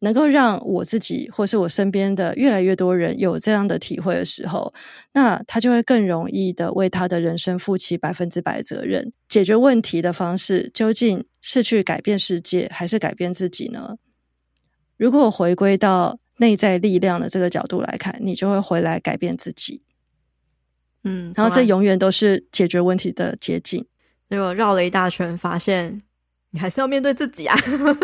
[0.00, 4.72] 能够让我自己或是我身边的越来越多人有这样的体会的时候，
[5.12, 9.12] 那他就会更容易的为他的人生负起百分之百责任。
[9.28, 13.96] 解决问题的方式究竟是去改变世界，还是改变自己呢？
[14.96, 19.82] 如果我回归到内在力量的这个角度来看，你就会回来改变自己。
[21.04, 23.86] 嗯，然后这永远都是解决问题的捷径。
[24.28, 26.02] 结果绕了一大圈，发现。
[26.52, 27.56] 你还是要面对自己啊，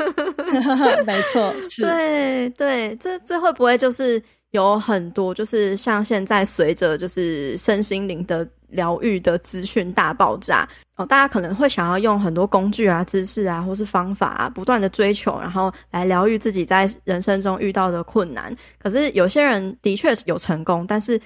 [1.05, 1.83] 没错，是。
[1.83, 18.57] 对对，这这会不会就是有很多，就是像现在随着就是身心灵的疗愈的资讯大爆炸哦，大家可能会想要用很多工具啊、知识啊，或是方法啊，不断的追求，然后来疗愈自己在人生中遇到的困难。
[18.79, 21.21] 可是有些人的确是有成功，但是。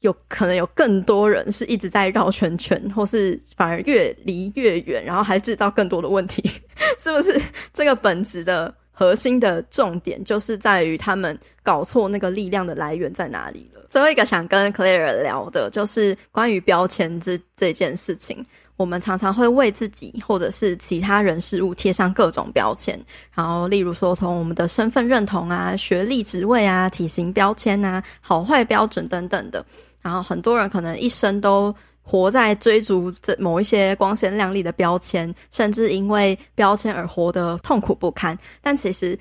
[0.00, 6.42] 有可能有更多人是一直在绕圈圈，或是反而越离越远，然后还制造更多的问题，
[6.98, 7.40] 是不是？
[7.72, 13.80] 这个本质的核心的重点就是在于他们搞错那个力量的来源在哪里了。
[13.88, 18.44] 最后一个想跟 Claire 聊的就是关于标签这这件事情。
[18.78, 22.98] 我们常常会为自己或者是其他人事物贴上各种标签，
[23.32, 29.64] 然后例如说从我们的身份认同啊、学历、职位啊、体型标签啊、好坏标准等等的。
[30.00, 38.36] 然后很多人可能一生都活在追逐这某一些光鲜亮丽的标签，甚至因为标签而活得痛苦不堪。
[38.60, 39.18] 但其实，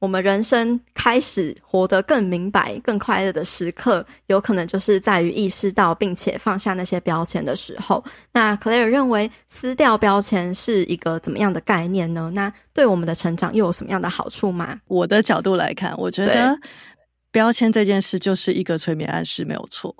[0.00, 8.04] 我们人生开始活得更明白、更快乐的时刻，有可能就是在于意识到并且放下那些标签的时候。
[8.32, 12.30] 那 Claire 认为，撕掉标签是一个怎么样的概念呢？
[12.34, 14.78] 那对我们的成长又有什么样的好处吗？
[14.88, 16.58] 我的角度来看，我觉得
[17.30, 19.94] 标签这件事就是一个催眠暗示，没有错。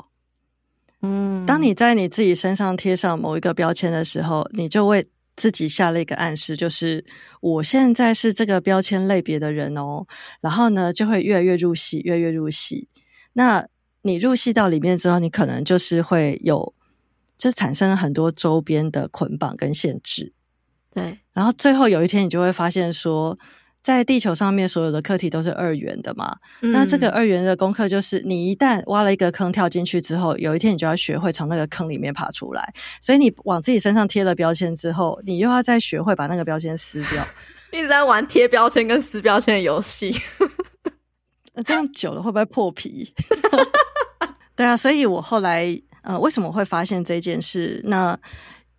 [1.04, 7.04] 嗯，当你在你自己身上贴上某一个标签的时候，你就为自己下了一个暗示，就是
[7.40, 10.06] 我现在是这个标签类别的人哦。
[10.40, 12.88] 然后呢，就会越来越入戏，越来越入戏。
[13.34, 13.66] 那
[14.02, 16.74] 你入戏到里面之后，你可能就是会有，
[17.36, 20.32] 就产生了很多周边的捆绑跟限制。
[20.92, 23.38] 对，然后最后有一天，你就会发现说。
[23.84, 26.34] 在地球上面，所有的课题都是二元的嘛。
[26.62, 26.72] 嗯。
[26.72, 32.72] 那这个二元的功课就是，你一旦挖了一个坑跳进去之后，有一天你就要学会从那个坑里面爬出来。
[32.98, 37.22] 所以你往自己身上贴了标签之后，你又要再学会把那个标签撕掉。
[37.72, 40.18] 一直在玩贴标签跟撕标签的游戏。
[41.66, 43.12] 这样久了会不会破皮？
[44.56, 47.82] 对啊，所以我后来呃，为什么会发现这件事？
[47.84, 48.18] 那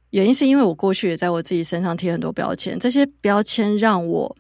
[0.10, 4.36] 原因是因为我过去也在我自己身上贴很多标签，这些标签让我。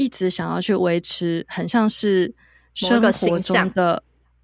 [0.00, 2.34] 一直想要去维持，很像是
[2.72, 4.02] 生活中的，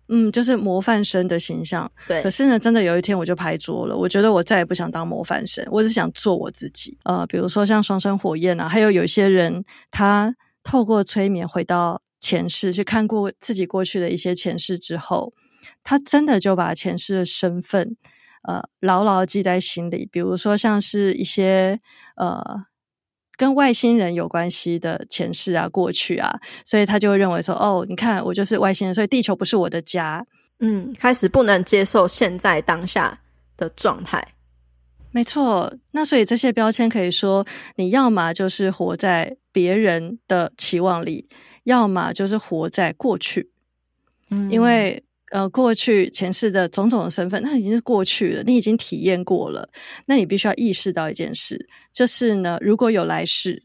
[0.09, 1.91] 嗯，就是模范生的形象。
[2.07, 2.23] 对。
[2.23, 3.97] 可是呢，真的有一天我就拍桌了。
[3.97, 6.99] 我觉得我再也不想当模范生，我只想做我自己。
[7.05, 15.33] 呃，比如说像双生火焰啊，还有有些人，他透过催眠回到前世，去看过自己过去的一些前世之后，
[15.83, 17.97] 他真的就把前世的身份，
[18.47, 20.07] 呃，牢牢记在心里。
[20.13, 21.81] 比如说像是一些
[22.17, 22.67] 呃。
[23.37, 30.25] 跟外星人有关系的前世啊、过去啊，所以他就会认为说：“哦，你看我就是外星人，所以地球不是我的家。”
[30.61, 33.19] 嗯，开始不能接受现在当下
[33.57, 34.27] 的状态。
[35.11, 41.29] 没错，那所以这些标签可以说，你要么就是活在别人的期望里，
[41.65, 43.51] 要么就是活在过去。
[44.31, 45.03] 嗯，因为。
[45.37, 49.69] 呃，过去前世的种种的身份，那已经是过去了，你已经体验过了。
[50.07, 53.65] 那你必须要意识到一件事，就是呢，如果有来世，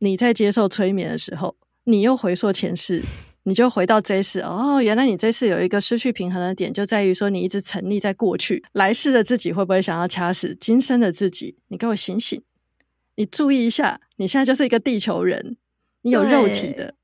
[0.00, 1.54] 你在接受催眠的时候，
[1.84, 3.00] 你又回溯前世，
[3.44, 11.56] 你就回到这一世哦，原来你这次有一个失去平衡的点，就在于说你一直沉溺在过去，来世的自己会不会想要掐死今生的自己？
[11.68, 12.42] 你给我醒醒！
[13.14, 15.56] 你注意一下，你现在就是一个地球人，
[16.00, 16.96] 你有肉体的，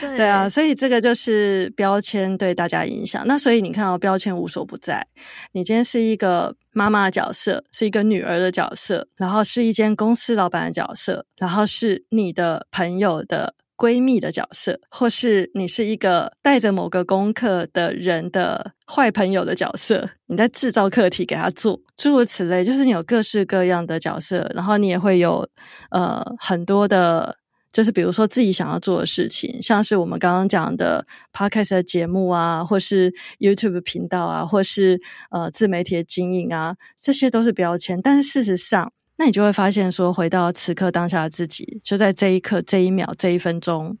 [0.00, 3.26] 对，啊，所以这个就是标签对大家影响。
[3.26, 5.06] 那所以你看到标签无所不在。
[5.52, 13.54] 你今天是一个妈妈的角色，是一个女儿的角色，然后是一间公司老板的角色，然后是你的朋友的。
[13.78, 25.48] 闺蜜的角色，或是你是一个带着某个功课的人的坏朋友的角色，你在制造课题给他做，诸如此类，就是你有各式各样的角色，然后你也会有
[25.90, 27.36] 呃很多的，
[27.72, 35.00] 就是比如说自己想要做的事情，像是我们刚刚讲的 Podcast 的节目啊，或是 YouTube 频道啊，或是
[35.30, 38.92] 呃自媒体的经营啊，这些都是标签，但是事实上。
[39.20, 43.98] 那你就会发现，说回到此刻当下的自己，就在这一刻、这一秒、这一分钟，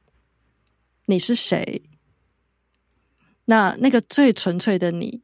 [1.06, 1.82] 你是谁？
[3.46, 5.22] 那那个最纯粹的你，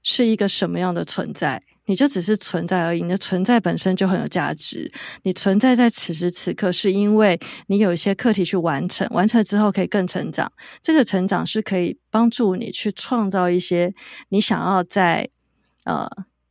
[0.00, 1.60] 是一个什么样的存在？
[1.86, 4.92] 你就只是存在而已，你的存在本身就很有价值。
[5.22, 10.52] 你存在在此时此刻，是因为你有一些课题去完成，完成之后可以更成长。
[10.82, 13.94] 这个成长是可以帮助你去创造一些
[14.28, 15.30] 你想要在
[15.84, 16.08] 呃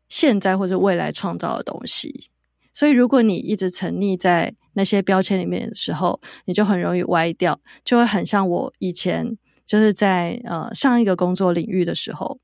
[0.08, 2.30] 现在或者未来创造的东西。
[2.74, 12.38] 所以，如果你一直沉溺在那些标签里面的时候，你就很容易歪掉，就会很像我以前就是在呃上一个工作领域的时候，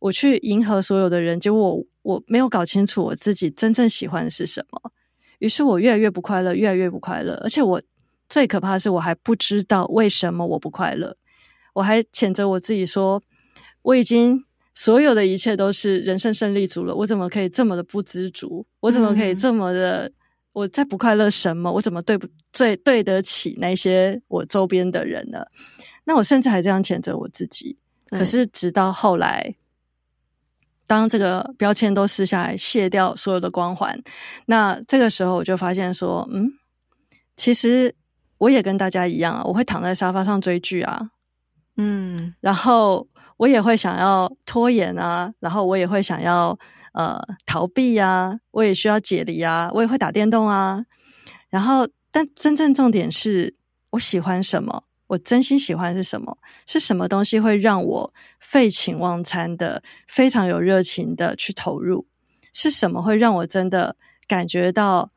[0.00, 4.92] 我去迎合所有的人，结果我我没有搞清楚我自己真正喜欢的是什么，
[5.40, 7.82] 于是我越来越不快乐，越来越不快乐，而且我
[8.28, 11.16] 最可怕的是我还不知道为什么我不快乐，
[11.74, 13.22] 我还谴责我自己说
[13.82, 14.44] 我已经。
[14.74, 18.64] 所有的一切都是人生胜利组了，我怎么可以这么的不知足？
[18.78, 20.06] 我怎么可以这么的？
[20.06, 20.12] 嗯、
[20.52, 21.72] 我在不快乐什么？
[21.72, 25.44] 我怎么对不最对得起那些我周边的人呢？
[26.04, 27.76] 那我甚至还这样谴责我自己。
[28.10, 29.52] 可是直到后来，
[30.88, 33.96] 当这个标签都撕下来，卸掉所有的光环，
[34.46, 36.50] 那这个时候我就发现说，嗯，
[37.36, 37.94] 其实
[38.38, 41.10] 我也跟大家一样啊，我会躺在沙发上追剧啊，
[41.76, 43.06] 嗯，然后。
[43.38, 46.58] 我也会想要拖延啊，然后我也会想要
[46.92, 47.16] 呃
[47.46, 50.84] 逃避啊，我也需要解离啊，我也会打电动啊。
[51.48, 53.54] 然后，但真正重点是
[53.90, 54.82] 我喜欢什么？
[55.08, 56.38] 我真心喜欢是什么？
[56.66, 62.06] 是什么东西会让我废寝忘餐的、非常有热情的去投入？
[62.52, 63.96] 是什么会让我真的
[64.26, 65.10] 感觉到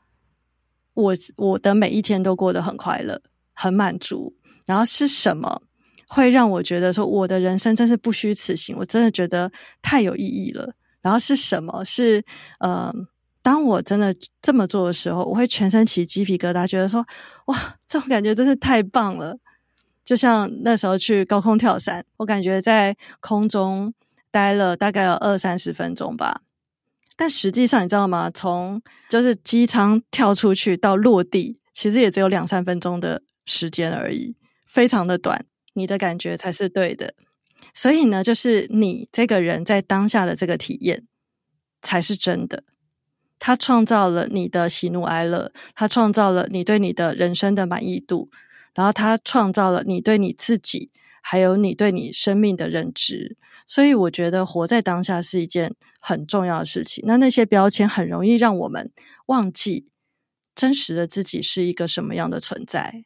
[0.94, 3.22] 我我的每一天都过得很快乐、
[3.54, 4.36] 很满足？
[4.66, 5.62] 然后是什么？
[6.08, 9.50] 会让我觉得说，我的人生真是不虚此行，我真的觉得
[9.82, 10.74] 太有意义了。
[11.02, 11.84] 然后是什么？
[11.86, 12.24] 是
[12.60, 12.94] 呃，
[13.42, 17.06] 当我真的这么做的时候，我会全身起鸡皮疙瘩，觉得说，
[17.46, 19.38] 哇，这种感觉真是太棒了。
[20.04, 23.94] 就像那时候去高空跳伞，我感觉在空中
[24.30, 26.42] 待了大概有二三十分钟吧，
[27.16, 28.30] 但实际上你知道吗？
[28.30, 34.36] 从就是机舱跳出去到落地，其实也只有两三分钟的时间而已，
[34.66, 35.46] 非常的短。
[35.74, 37.14] 你的感觉才是对的，
[37.74, 41.06] 所以呢，就是你这个人在当下的这个体验
[41.82, 42.64] 才是真的。
[43.40, 48.30] 他创造了你的喜怒哀乐，他创造了你对你的人生的满意度，
[48.74, 50.92] 然后他创造了你对你自己，
[51.22, 53.38] 还有你对你生命的认知。
[53.68, 57.04] 所以，我觉得活在当下是一件很重要的事情。
[57.08, 58.92] 那那些标签很容易让我们
[59.28, 59.86] 忘记
[60.54, 63.06] 真实的自己是一个什么样的存在。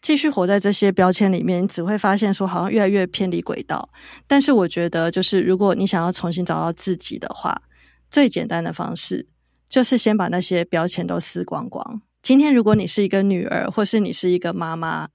[0.00, 3.90] 继续活在这些标签里面，你只会发现说好像越来越偏离轨道。
[4.26, 7.60] 但是我觉得，就是如果你想要重新找到自己的话，
[8.08, 9.26] 最简单的方式
[9.68, 12.00] 就是先把那些标签都撕光光。
[12.28, 15.08] 今天如果你是一个女儿，或是你是一个妈妈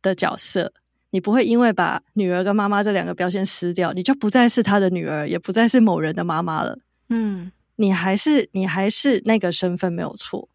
[0.00, 0.72] 的角色，
[1.10, 6.78] 你不会因为把女儿跟妈妈这两个标签撕掉，你就不再是她的女儿，也不再是某人的妈妈了。
[7.08, 10.48] 嗯，你还是你还是那个身份没有错，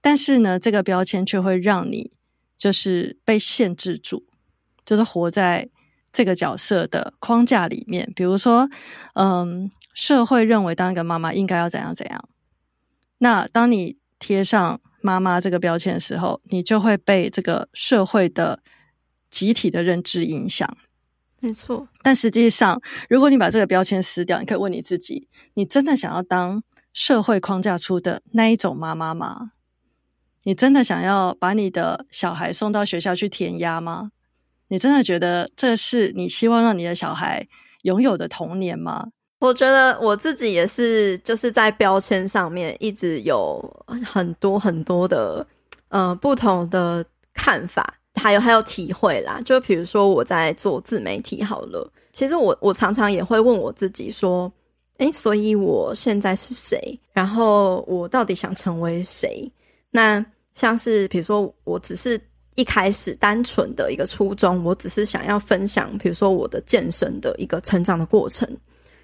[0.00, 2.12] 但是呢，这个标签却会让你。
[2.56, 4.24] 就是被限制住，
[4.84, 5.68] 就是活在
[6.12, 8.12] 这个角色的框架里面。
[8.14, 8.68] 比如说，
[9.14, 12.28] 嗯，社会认为当一个妈妈应该要怎样怎样。
[13.18, 18.60] 那当你贴上妈妈这个标签的时候，你就会被这个社会的
[19.30, 20.76] 集体的认知影响。
[21.40, 21.88] 没错。
[22.02, 29.52] 但实际上，如果你把这个标签撕掉，你可以问你自己：你真的想要当社会框架出的那一种妈妈吗？
[30.44, 34.10] 你真的想要把你的小孩送到学校去填鸭吗？
[34.68, 37.46] 你真的觉得这是你希望让你的小孩
[37.82, 39.08] 拥有的童年吗？
[39.38, 43.62] 我觉得我自己也是，就是在标签上面一直有
[44.04, 45.46] 很多很多的
[45.88, 47.94] 呃不同的看法。
[48.14, 49.40] 还有还有体会啦。
[49.44, 54.52] 就比如说我在做自媒体好了，其实我我常常也会问我自己说，
[54.96, 56.98] 诶，所以我现在是谁？
[57.12, 59.48] 然后我到底想成为谁？
[59.92, 60.24] 那
[60.54, 62.20] 像是比如说，我只是
[62.56, 68.48] 一开始单纯的一个初衷，我只是想要分享，比如说我的健身的一个成长的过程。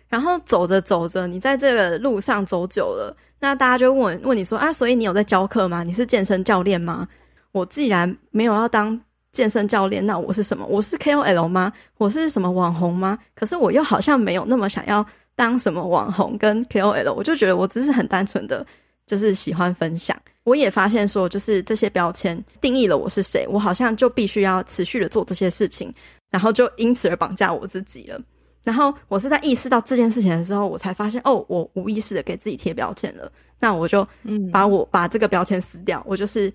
[0.08, 5.82] 然后走着走着，你在这个路上走久了，那大家就问问你说啊，所以你有在教课吗？
[5.82, 7.06] 你是健身教练吗？
[7.52, 9.00] 我既然没有要当
[9.32, 10.64] 健身教练，那我是什么？
[10.66, 11.72] 我是 KOL 吗？
[11.98, 13.18] 我是什么网红吗？
[13.34, 18.64] 可是我又好像没有那么想要当什么网红跟 KOL，我就觉得我只是很单纯的，
[19.06, 20.16] 就是喜欢分享。
[20.44, 25.92] 我也发现说，就是这些标签定义了我是谁，我好像就必须要持续的做这些事情，
[26.30, 28.20] 然后就因此而绑架我自己了。
[28.64, 33.30] 然后我是在意识到这件事情的时候，我才发现哦，我无意识的给自己贴标签了。
[33.60, 36.52] 那我就嗯，把我把这个标签撕掉，我就是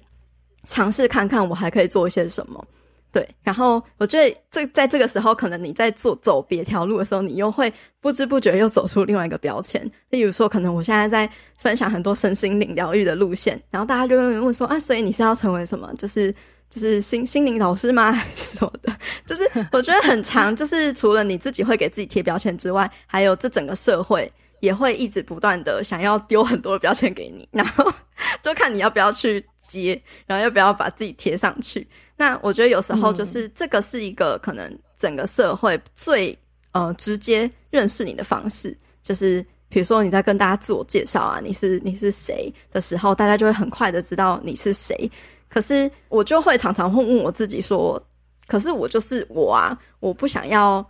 [0.65, 2.65] 尝试看看我还可以做一些什么。
[3.11, 9.81] 对，然后我觉得这在这个时候，可能你在做走别条路的时候，你又会不知不觉又走出另外一个标签。
[10.09, 15.91] 例如说，可能我现在在分享很多身心灵疗愈的路线，然后大家就会问说啊，所以你是要成为什么？
[15.97, 16.31] 就是
[16.69, 18.11] 就是心心灵导师吗？
[18.13, 18.95] 还是什么的？
[19.25, 27.91] 就是我觉得很长， 就是除了你自己会给自己贴标签之外，还有这整个社会也会一直不断的想要丢很多的标签给你，然后
[28.43, 31.87] 就看你要不要去接，然后要不要把自己贴上去。
[32.15, 36.37] 那我觉得有时候就是这个是一个可能整个社会最
[36.73, 45.09] 呃直接认识你的方式，就是比如说你在跟大家自我介绍啊，你是你是谁的时候，大家就会很快的知道你是谁。
[45.49, 48.01] 可是我就会常常会问我自己说，
[48.47, 50.85] 可是我就是我啊，我不想要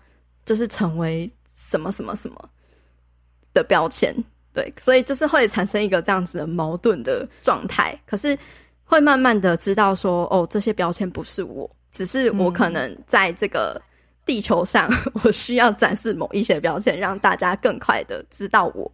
[0.46, 2.50] 就是成为什么什么什么
[3.54, 4.16] 的标签，
[4.54, 8.00] 对，所以就是会产生一个这样子的矛盾的状态。
[8.06, 8.38] 可是。
[8.92, 13.80] 会慢慢的知道说，哦，这些标签不是我，只是我可能在这个
[14.26, 14.90] 地球上，
[15.22, 18.92] 我需要展示某一些标签，让大家更快的知道我。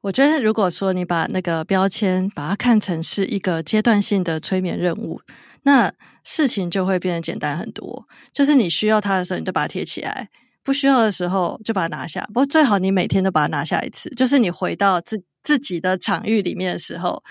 [0.00, 5.20] 我觉得，如果说你把那个标签把它看成是一个阶段性的催眠任务，
[5.62, 5.92] 那
[6.24, 8.06] 事情就会变得简单很多。
[8.32, 10.26] 就是你需要它的时候，你就把它贴起来；
[10.62, 12.24] 不需要的时候，就把它拿下。
[12.28, 17.22] 不过最好你每天都把它拿下一次，就是你回到自自己的场域里面的时候。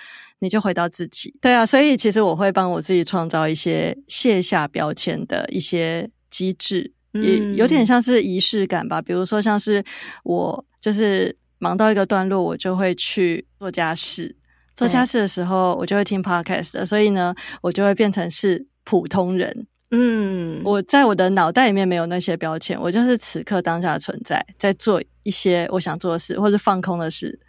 [0.42, 9.02] 你就回到自己，对啊，所以其实我会帮我自己创造一些卸下标签的一些机制，嗯、也有点像是仪式感吧。
[9.02, 9.84] 比如说，像是
[10.24, 14.36] 我就是忙到一个段落，我就会去做家事，
[14.76, 19.68] 做家事的时候我就会听 podcast 的，所以呢，我就会变成是普通人。
[19.92, 27.40] 嗯，我在我的脑袋里面没有那些标签，我就是此刻当下的存在，在做一些我想做的事，或者放空的事。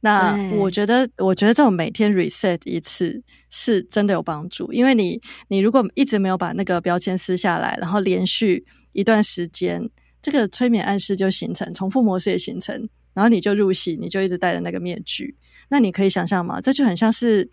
[0.00, 5.18] 那我觉得，我觉得这种每天 reset 一次是真的有帮助，因为你，
[5.48, 9.88] 你如果一直没有把那个标签撕下来，然后连续一段时间，
[10.20, 15.34] 这个催眠暗示就形成，重复模式也形成，然后你就入戏，你就一直戴着那个面具。
[15.68, 16.60] 那你可以想象吗？
[16.60, 17.48] 这就很像是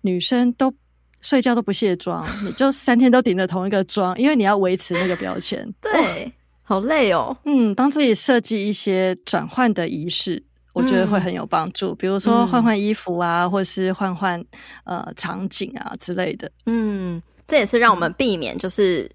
[0.00, 0.72] 女生都
[1.20, 5.70] 睡觉都不卸妆，你就三天都顶着同一个妆，因为你要维持那个标签。
[5.82, 6.32] 对，
[6.62, 7.36] 好累哦。
[7.44, 10.42] 嗯，帮自己设计一些转换的仪式。
[10.72, 14.42] 我觉得会很有帮助，嗯、比如说换换衣服啊，嗯、或是换换
[14.84, 16.50] 呃场景啊之类的。
[16.64, 19.10] 嗯，这也是让我们避免就是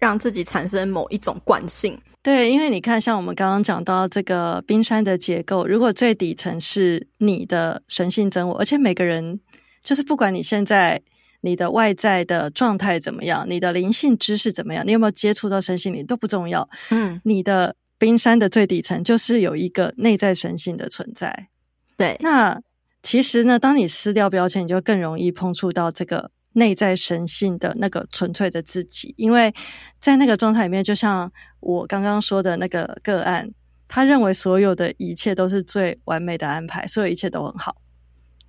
[0.00, 1.96] 让自己产生某一种惯性。
[2.26, 9.38] 对，因为你看，像我们刚刚讲到这个冰山的结构，如果最底层是你的神性真我，而且每个人
[9.80, 11.00] 就是不管你现在
[11.42, 16.68] 你的外在的状态怎么样，你的灵性知识怎么样，你有没有接触到身心灵都不重要。
[16.90, 17.76] 嗯，你的。
[17.98, 21.48] 冰山的最底层就是有一个内在神性的存在，
[21.96, 22.14] 对。
[22.20, 22.60] 那
[23.02, 29.54] 其实呢，当你撕掉标签，你就更容易碰触到这个内在神性的那个纯粹的自己，因为
[29.98, 31.30] 在那个状态里面，就像
[31.60, 33.48] 我刚刚说的那个个案，
[33.86, 37.76] 他认为所有的一切都是最完美的安排，所有一切都很好。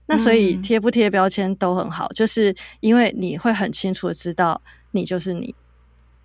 [0.07, 5.55] 那所以贴不贴标签都很好，嗯、就是因为你会很清楚的知道，你就是你，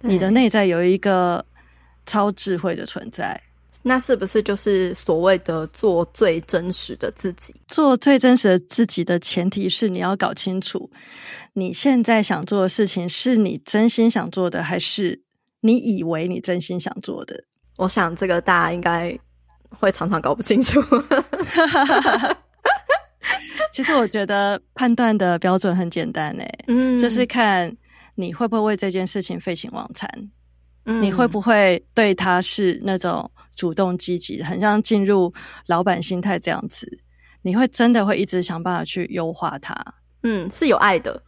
[0.00, 1.44] 你的内在有一个。
[2.04, 3.40] 超智慧的存在，
[3.82, 7.54] 那是不是就是所谓的做最真实的自己？
[7.68, 10.90] 做最真实的自己的前提是你要搞清楚，
[11.54, 15.20] 你现在想做的事情是你真心想做的，还是
[15.60, 17.44] 你以为你真心想做的？
[17.78, 19.18] 我想这个大家应该
[19.70, 20.80] 会常常搞不清楚。
[23.72, 27.74] 其实我觉得判断的标准很简单诶，嗯，就是看
[28.14, 30.08] 你会不会为这件事情废寝忘餐。
[30.84, 35.32] 你会不会对他是那种主动积极，很像进入
[35.66, 36.98] 老板心态这样子？
[37.42, 39.74] 你会真的会一直想办法去优化它？
[40.22, 41.20] 嗯，是有爱的，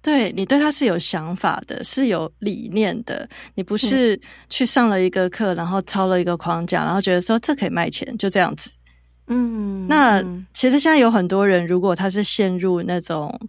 [0.00, 3.28] 对，你对他是有想法的，是有理念的。
[3.54, 8.70] 你不是去上了一个课，然后抄了一个框架，然后觉得说这可以卖钱，就这样子。
[9.26, 10.22] 嗯，那
[10.52, 13.48] 其实现在有很多人，如果他是陷入那种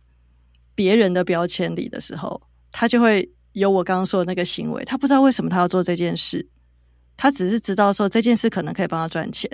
[0.76, 2.41] 别人的标签里的时候，
[2.72, 4.84] 他就会有我刚刚说的那个行为。
[4.86, 6.47] 他不知道为什么他要做这件事，
[7.24, 9.49] 他只是知道说这件事可能可以帮他赚钱。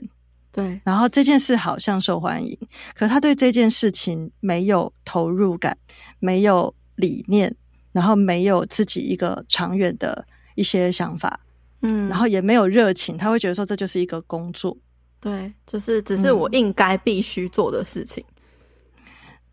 [0.52, 2.58] 对，然后这件事好像受欢迎，
[2.96, 5.78] 可他对这件事情没有投入感，
[6.20, 6.74] 没有。
[7.00, 7.56] 理念，
[7.94, 11.40] 然后没有自己一个长远的一些想法，
[11.82, 14.78] 嗯，然后也没有热情，他会觉得说这就是一个工作，
[15.22, 18.39] 对，就是只是我应该必须做的事情，嗯、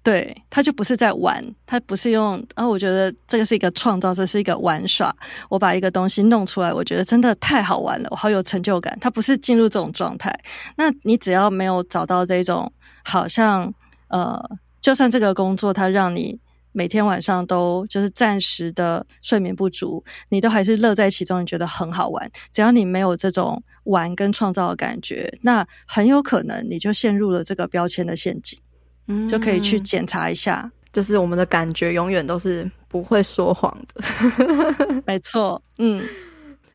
[0.07, 5.13] 对，他就不是在玩，他不是用，然后我觉得这个是一个创造，这是一个玩耍，
[5.49, 10.33] 我把一个东西弄出来，我觉得真的太好玩了，我好有成就感，他不是进入这种状态，
[10.77, 13.75] 那你只要没有找到这种，好像
[14.07, 14.41] 呃，
[14.81, 16.39] 就算这个工作它让你。
[16.73, 22.31] 每天晚上都就是暂时的睡眠不足，你都还是乐在其中，你觉得很好玩。
[22.53, 28.61] 只要你没有这种玩跟创造的感觉，那很有可能你就陷入了这个标签的陷阱。
[29.07, 35.03] 嗯，就可以去检查一下，就是我们的感觉永远都是不会说谎的。
[35.07, 36.03] 没错，嗯，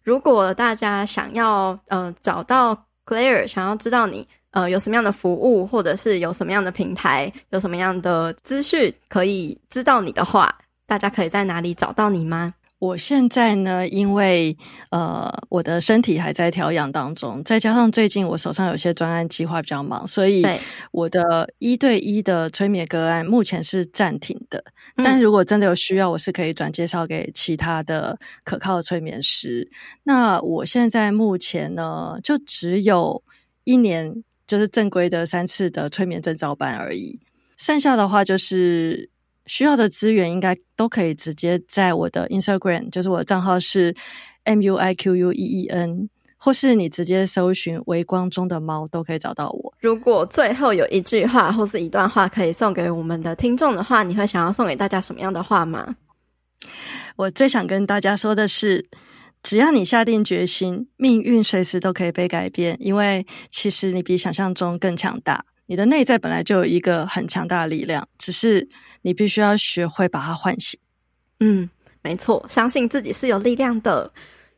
[0.04, 2.76] 如果大家想要呃找到
[3.06, 4.28] Claire，想要知道你。
[4.54, 10.54] 呃，有什么样的服务，或者是有什么样的平台，有什么样的资讯可以知道你的话，
[10.86, 12.54] 大家可以在哪里找到你吗？
[12.82, 14.58] 我现在呢，因为
[14.90, 20.44] 呃，我的身体还在调养当中，再加上最近我手上有些专案计划比较忙，所以
[20.92, 24.64] 我的一对一的催眠个案目前是暂停的。
[24.98, 25.04] 嗯。
[25.06, 29.70] 但如果真的有需要，我是可以转介绍给其他的可靠的催眠师。
[30.04, 33.24] 那我现在目前呢，就只有
[33.64, 34.24] 一年。
[34.48, 37.22] 就是正规的三次的催眠证照班而已，
[37.56, 39.10] 剩下的话就是
[39.52, 43.94] 需要的资源应该都可以直接在我的 Instagram，就是我的账号是
[44.46, 49.74] M U I Q U E E N，或是你直接搜寻微光中的猫都可以找到我。
[49.82, 55.98] 如果最后有一句话或是一段话可以送给我们的听众的话，你会想要送给大家什么样的话吗？
[57.18, 58.88] 我最想跟大家说的是。
[59.44, 62.78] 只要你下定决心，命运随时都可以被改变。
[62.80, 68.68] 因为其实你比想象中更强大，你的内在本来就有一个很强大的力量，只是
[69.04, 70.78] 你必须要学会把它唤醒。
[71.40, 71.70] 嗯，
[72.04, 74.12] 没错，相信自己是有力量的。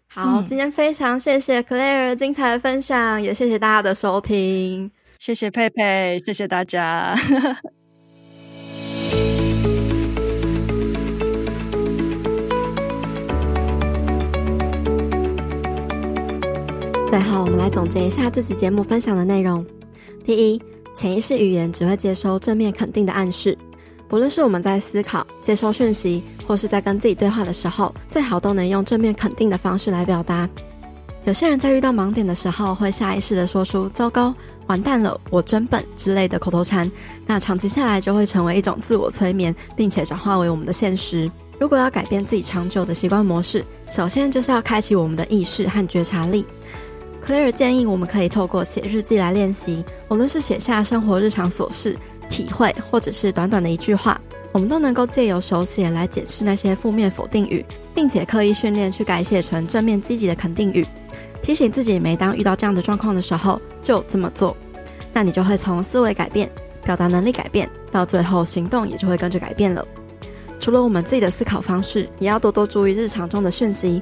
[0.08, 4.90] 好，嗯，今天非常谢谢 Claire 精彩的分享，也谢谢大家的收听，
[5.20, 7.16] 谢谢佩佩，谢谢大家。
[17.08, 19.64] 最后，我们来总结一下这期节目分享的内容。
[20.26, 20.60] 第一，
[20.94, 23.58] 潜意识语言只会接收正面肯定的暗示，
[24.08, 30.48] 不论是我们在思考、接收讯息，或是在跟自己对话的时候，最好都能用正面肯定的方式来表达。
[31.26, 34.36] 有些人在遇到盲点的时候，会下意识地说出“糟糕，
[34.68, 36.92] 完蛋了，我真笨”之类的口头禅，
[37.26, 41.32] 那长期下来就会成为一种自我催眠，并且转化为我们的现实。
[41.60, 46.46] 如果要改变自己长久的习惯模式，首先就是要开启我们的意识和觉察力。
[47.26, 51.96] Clare 建议我们可以透过写日记来练习，无论是写下生活日常琐事、
[52.30, 54.20] 体会，或者是短短的一句话，
[54.52, 57.66] 我们都能够借由手写来解释那些负面否定语，
[57.96, 60.86] 并且刻意训练去改写成正面积极的肯定语，
[61.42, 64.54] 提醒自己每当遇到这样的状况的时候就这么做，
[65.14, 66.50] 那你就会从思维改变、
[66.84, 69.88] 表达能力改变，到最后行动也就会跟着改变了。
[70.60, 74.02] 除了我们自己的思考方式，也要多多注意日常中的讯息。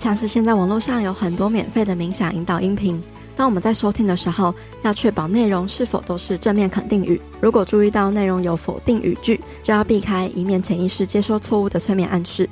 [0.00, 2.98] 像是现在网络上有很多免费的冥想引导音频，
[3.36, 7.20] 当我们在收听的时候，要确保内容是否都是正面肯定语。
[7.38, 12.48] 如果注意到内容有否定语句，就要避开，以免潜意识接收错误的催眠暗示。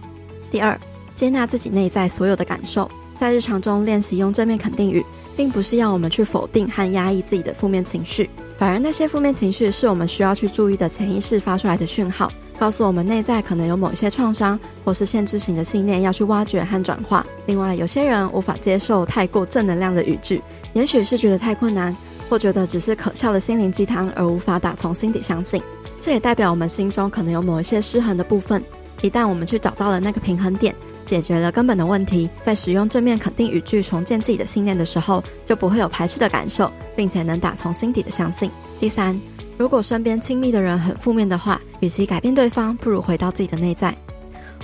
[0.50, 0.78] 第二，
[1.14, 2.86] 接纳自己内在所有的感受，
[3.18, 5.02] 在日常中练习用正面肯定语，
[5.34, 8.28] 并不是要我们去否定和压抑自己的负面情绪，
[8.58, 12.30] 反而那些负面情绪是我们需要去注意的潜意识发出来的讯号。
[12.58, 17.24] 告诉我们内在可能有某一些创伤，或是限制型的信念要去挖掘和转化。
[17.46, 20.42] 另外，有些人无法接受太过正能量的语句，
[20.72, 21.96] 也许是觉得太困难，
[22.28, 25.62] 或觉得只是可笑的心灵鸡汤，而无法打从心底相信。
[26.00, 28.62] 这也代表我们心中可能有某一些失衡的部分。
[29.02, 30.74] 一旦我们去找到了那个平衡点，
[31.06, 38.50] 解决了根本的问题，在使用正面肯定语句重建自己的信念的时候，就不会有排斥的感受，并且能打从心底的相信。
[38.80, 39.18] 第三。
[39.58, 43.92] 如果身边亲密的人很负面的话，与其改变对方，不如回到自己的内在。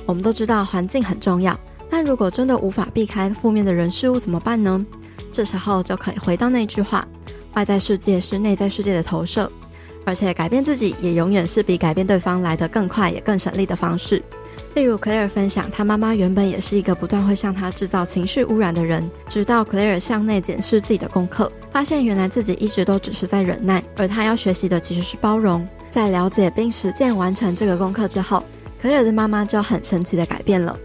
[0.06, 1.58] 我们都知道环境很重要，
[1.90, 4.86] 但如果真的无法避开负面的人事物怎么办呢？
[5.32, 7.04] 这时候就可以回到那句话：
[7.54, 9.50] 外在世界是内在世界的投射，
[10.04, 14.22] 而且改变自己也永远是比改变对方来得更快也更省力的方式。
[14.74, 25.66] 例如，Claire 分享，她妈妈原本也是一个不断会向她制造情绪污染的人，直到 Claire 向内检视自己的功课，发现原来自己一直都只是在忍耐，而她要学习的其实是包容。
[25.90, 28.42] 在了解并实践完成这个功课之后
[28.82, 30.76] ，Claire 的妈妈就很神奇的改变了。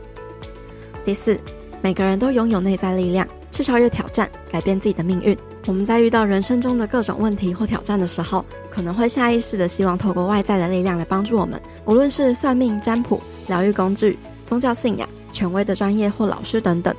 [1.03, 1.39] 第四，
[1.81, 5.35] 每个人都拥有内在力量，去超越挑战，改变自己的命运。
[5.69, 16.91] 我们在遇到人生中的各种问题或挑战的时候，可能会下意识的希望透过外在的力量来帮助我们，无论是算命、占卜、疗愈工具、宗教信仰、权威的专业或老师等等。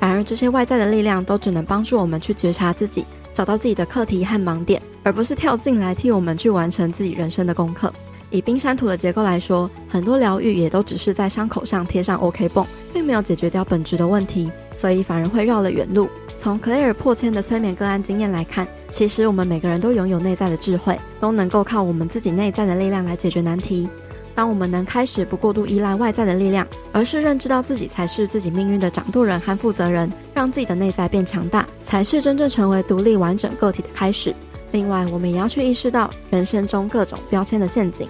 [0.00, 3.04] 反而，这些外在的力量都只能帮助我们去觉察自己，
[3.34, 7.92] 找到自己的课题和盲点，而不是跳进来替我们去完成自己人生的功课。
[8.30, 12.64] 以冰山图的结构来说，很多疗愈也都只是在伤口上贴上 OK 绷，
[12.94, 16.08] 并没有解决掉本质的问题，所以反而会绕了远路。
[16.38, 23.88] 从 Claire 破千的催眠个案经验来看，其实我们每个人都拥有内在的智慧，都能够靠我们自己内在的力量来解决难题。
[24.34, 34.34] 当我们能开始不过度依赖外在的力量，而是认知到自己才是自己命运的掌舵人和负责人，让自己的内在变强大，才是真正成为独立完整个体的开始。
[34.72, 38.06] 另外，我们也要去意识到人生中各种标签的陷阱，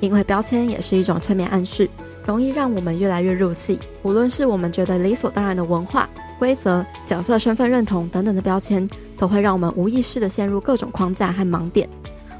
[0.00, 1.88] 因为标签也是一种催眠暗示，
[2.26, 3.78] 容易让我们越来越入戏。
[4.02, 6.06] 无论是我们觉得理所当然的文化、
[6.40, 8.88] 规则、角色、身份认同等等的标签，
[9.18, 11.86] 都会让我们无意识地陷入各种框架和盲点。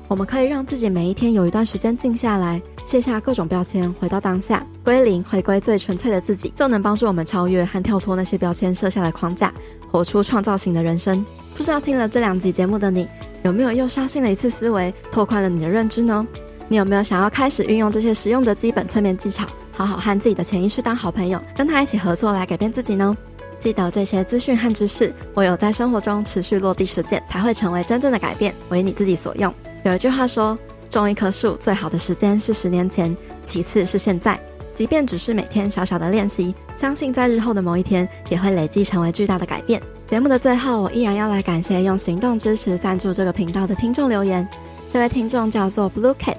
[0.08, 9.52] 我们可以让自己每一天有一段时间静下来，卸下各种标签，回到当下，归零，回归最纯粹的自己，就能帮助我们超越和跳脱那些标签设下的框架，
[9.88, 11.24] 活出创造型的人生。
[11.54, 13.06] 不知道听了这两集节目的你，
[13.42, 16.26] 有没有又刷新了一次思维，拓宽了你的认知呢？
[16.66, 23.16] 你有没有想要开始运用这些实用的基本催眠技巧，好好和自己的潜意识当好朋友，跟他一起合作来改变自己呢？
[23.60, 29.54] 记得这些资讯和知识，唯有在生活中持续落地实践，才会成为真正的改变，为你自己所用。
[29.84, 30.58] 有一句话说，
[30.88, 34.40] 种一棵树最好的时间是十年前，其次是现在。
[34.74, 39.80] 即便只是每天小小的练习，相信在日后的某一天，也会累积成为巨大的改变。
[40.06, 44.48] 节目的最后，我依然要来感谢用行动支持赞助这个频道的听众留言。
[44.90, 46.36] 这位听众叫做 Blue Cat，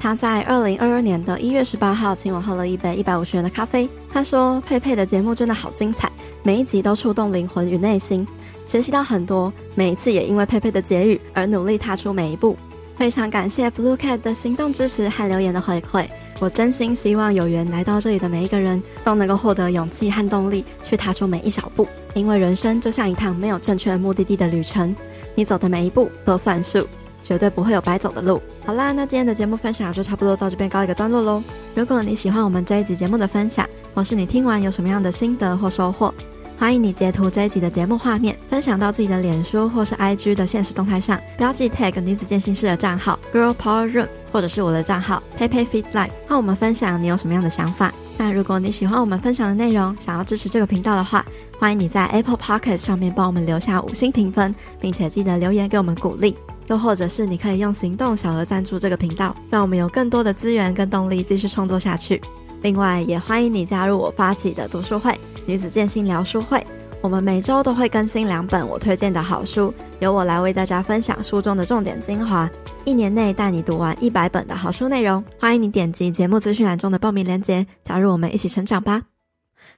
[0.00, 3.88] 他在二零二二年的一月十八号请我喝了一杯一百五十元的咖啡。
[4.12, 6.10] 他说：“佩佩的节目真的好精彩，
[6.46, 8.24] 每一集都触动灵魂与内心，
[8.64, 9.52] 学习到很多。
[9.74, 12.56] 每一次也因为佩佩的结语而努力踏出每一步。
[12.96, 16.06] 非常感谢 Blue Cat 的行动支持和留言的回馈。
[16.38, 21.84] 我真心希望有缘来到这里的每一个人都能够获得勇气和动力去踏出每一小步，
[22.14, 24.94] 因为人生就像一趟没有正确目的地的旅程，
[25.34, 26.86] 你走的每一步都算数。”
[27.24, 28.40] 绝对不会有白走的路。
[28.64, 31.42] 好啦，那今天的节目分享就差不多到这边告一个段落喽。
[31.74, 36.14] 如果你喜欢我们这一集节目的分享，或是你听完有什么样的心得或收获，
[36.58, 47.92] 欢迎你截图这一集的节目画面，分享到自己的脸书或是 IG 的现实动态上，标记 tag 女子健心室的账号 Girl Power Room，或者是我的账号 Peipei Fit Life，和我们分享你有什么样的想法。
[48.16, 51.24] 那如果你喜欢我们分享的内容，想要支持这个频道的话，
[51.58, 56.34] 欢迎你在 Apple Podcast 上面帮我们留下五星评分，并且记得留言给我们鼓励。
[56.68, 62.18] 又或者是你可以用行动小额赞助这个频道，让我们有更多的资源跟动力继续创作下去。
[62.62, 65.14] 另外，也欢迎你加入我发起的读书会——
[65.46, 66.64] 女子健心聊书会。
[67.00, 72.50] 我们每周都会更新两本我推荐的好书，由我来为大家分享书中的重点精华，
[72.84, 75.22] 一年内带你读完一百本的好书内容。
[75.38, 79.02] 欢迎你点击节目资讯栏中的报名链接，加入我们一起成长吧。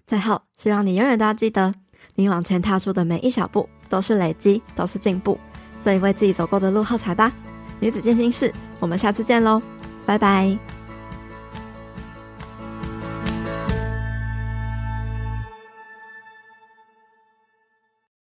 [0.06, 1.74] 最后，希望你永远都要记得，
[2.14, 5.38] 你往前踏出的每一小步都是累积，都是进步。
[5.84, 7.30] 所以为自己走过的路喝彩吧，
[7.78, 8.50] 女子健心室，
[8.80, 9.60] 我们下次见喽，
[10.06, 10.77] 拜拜。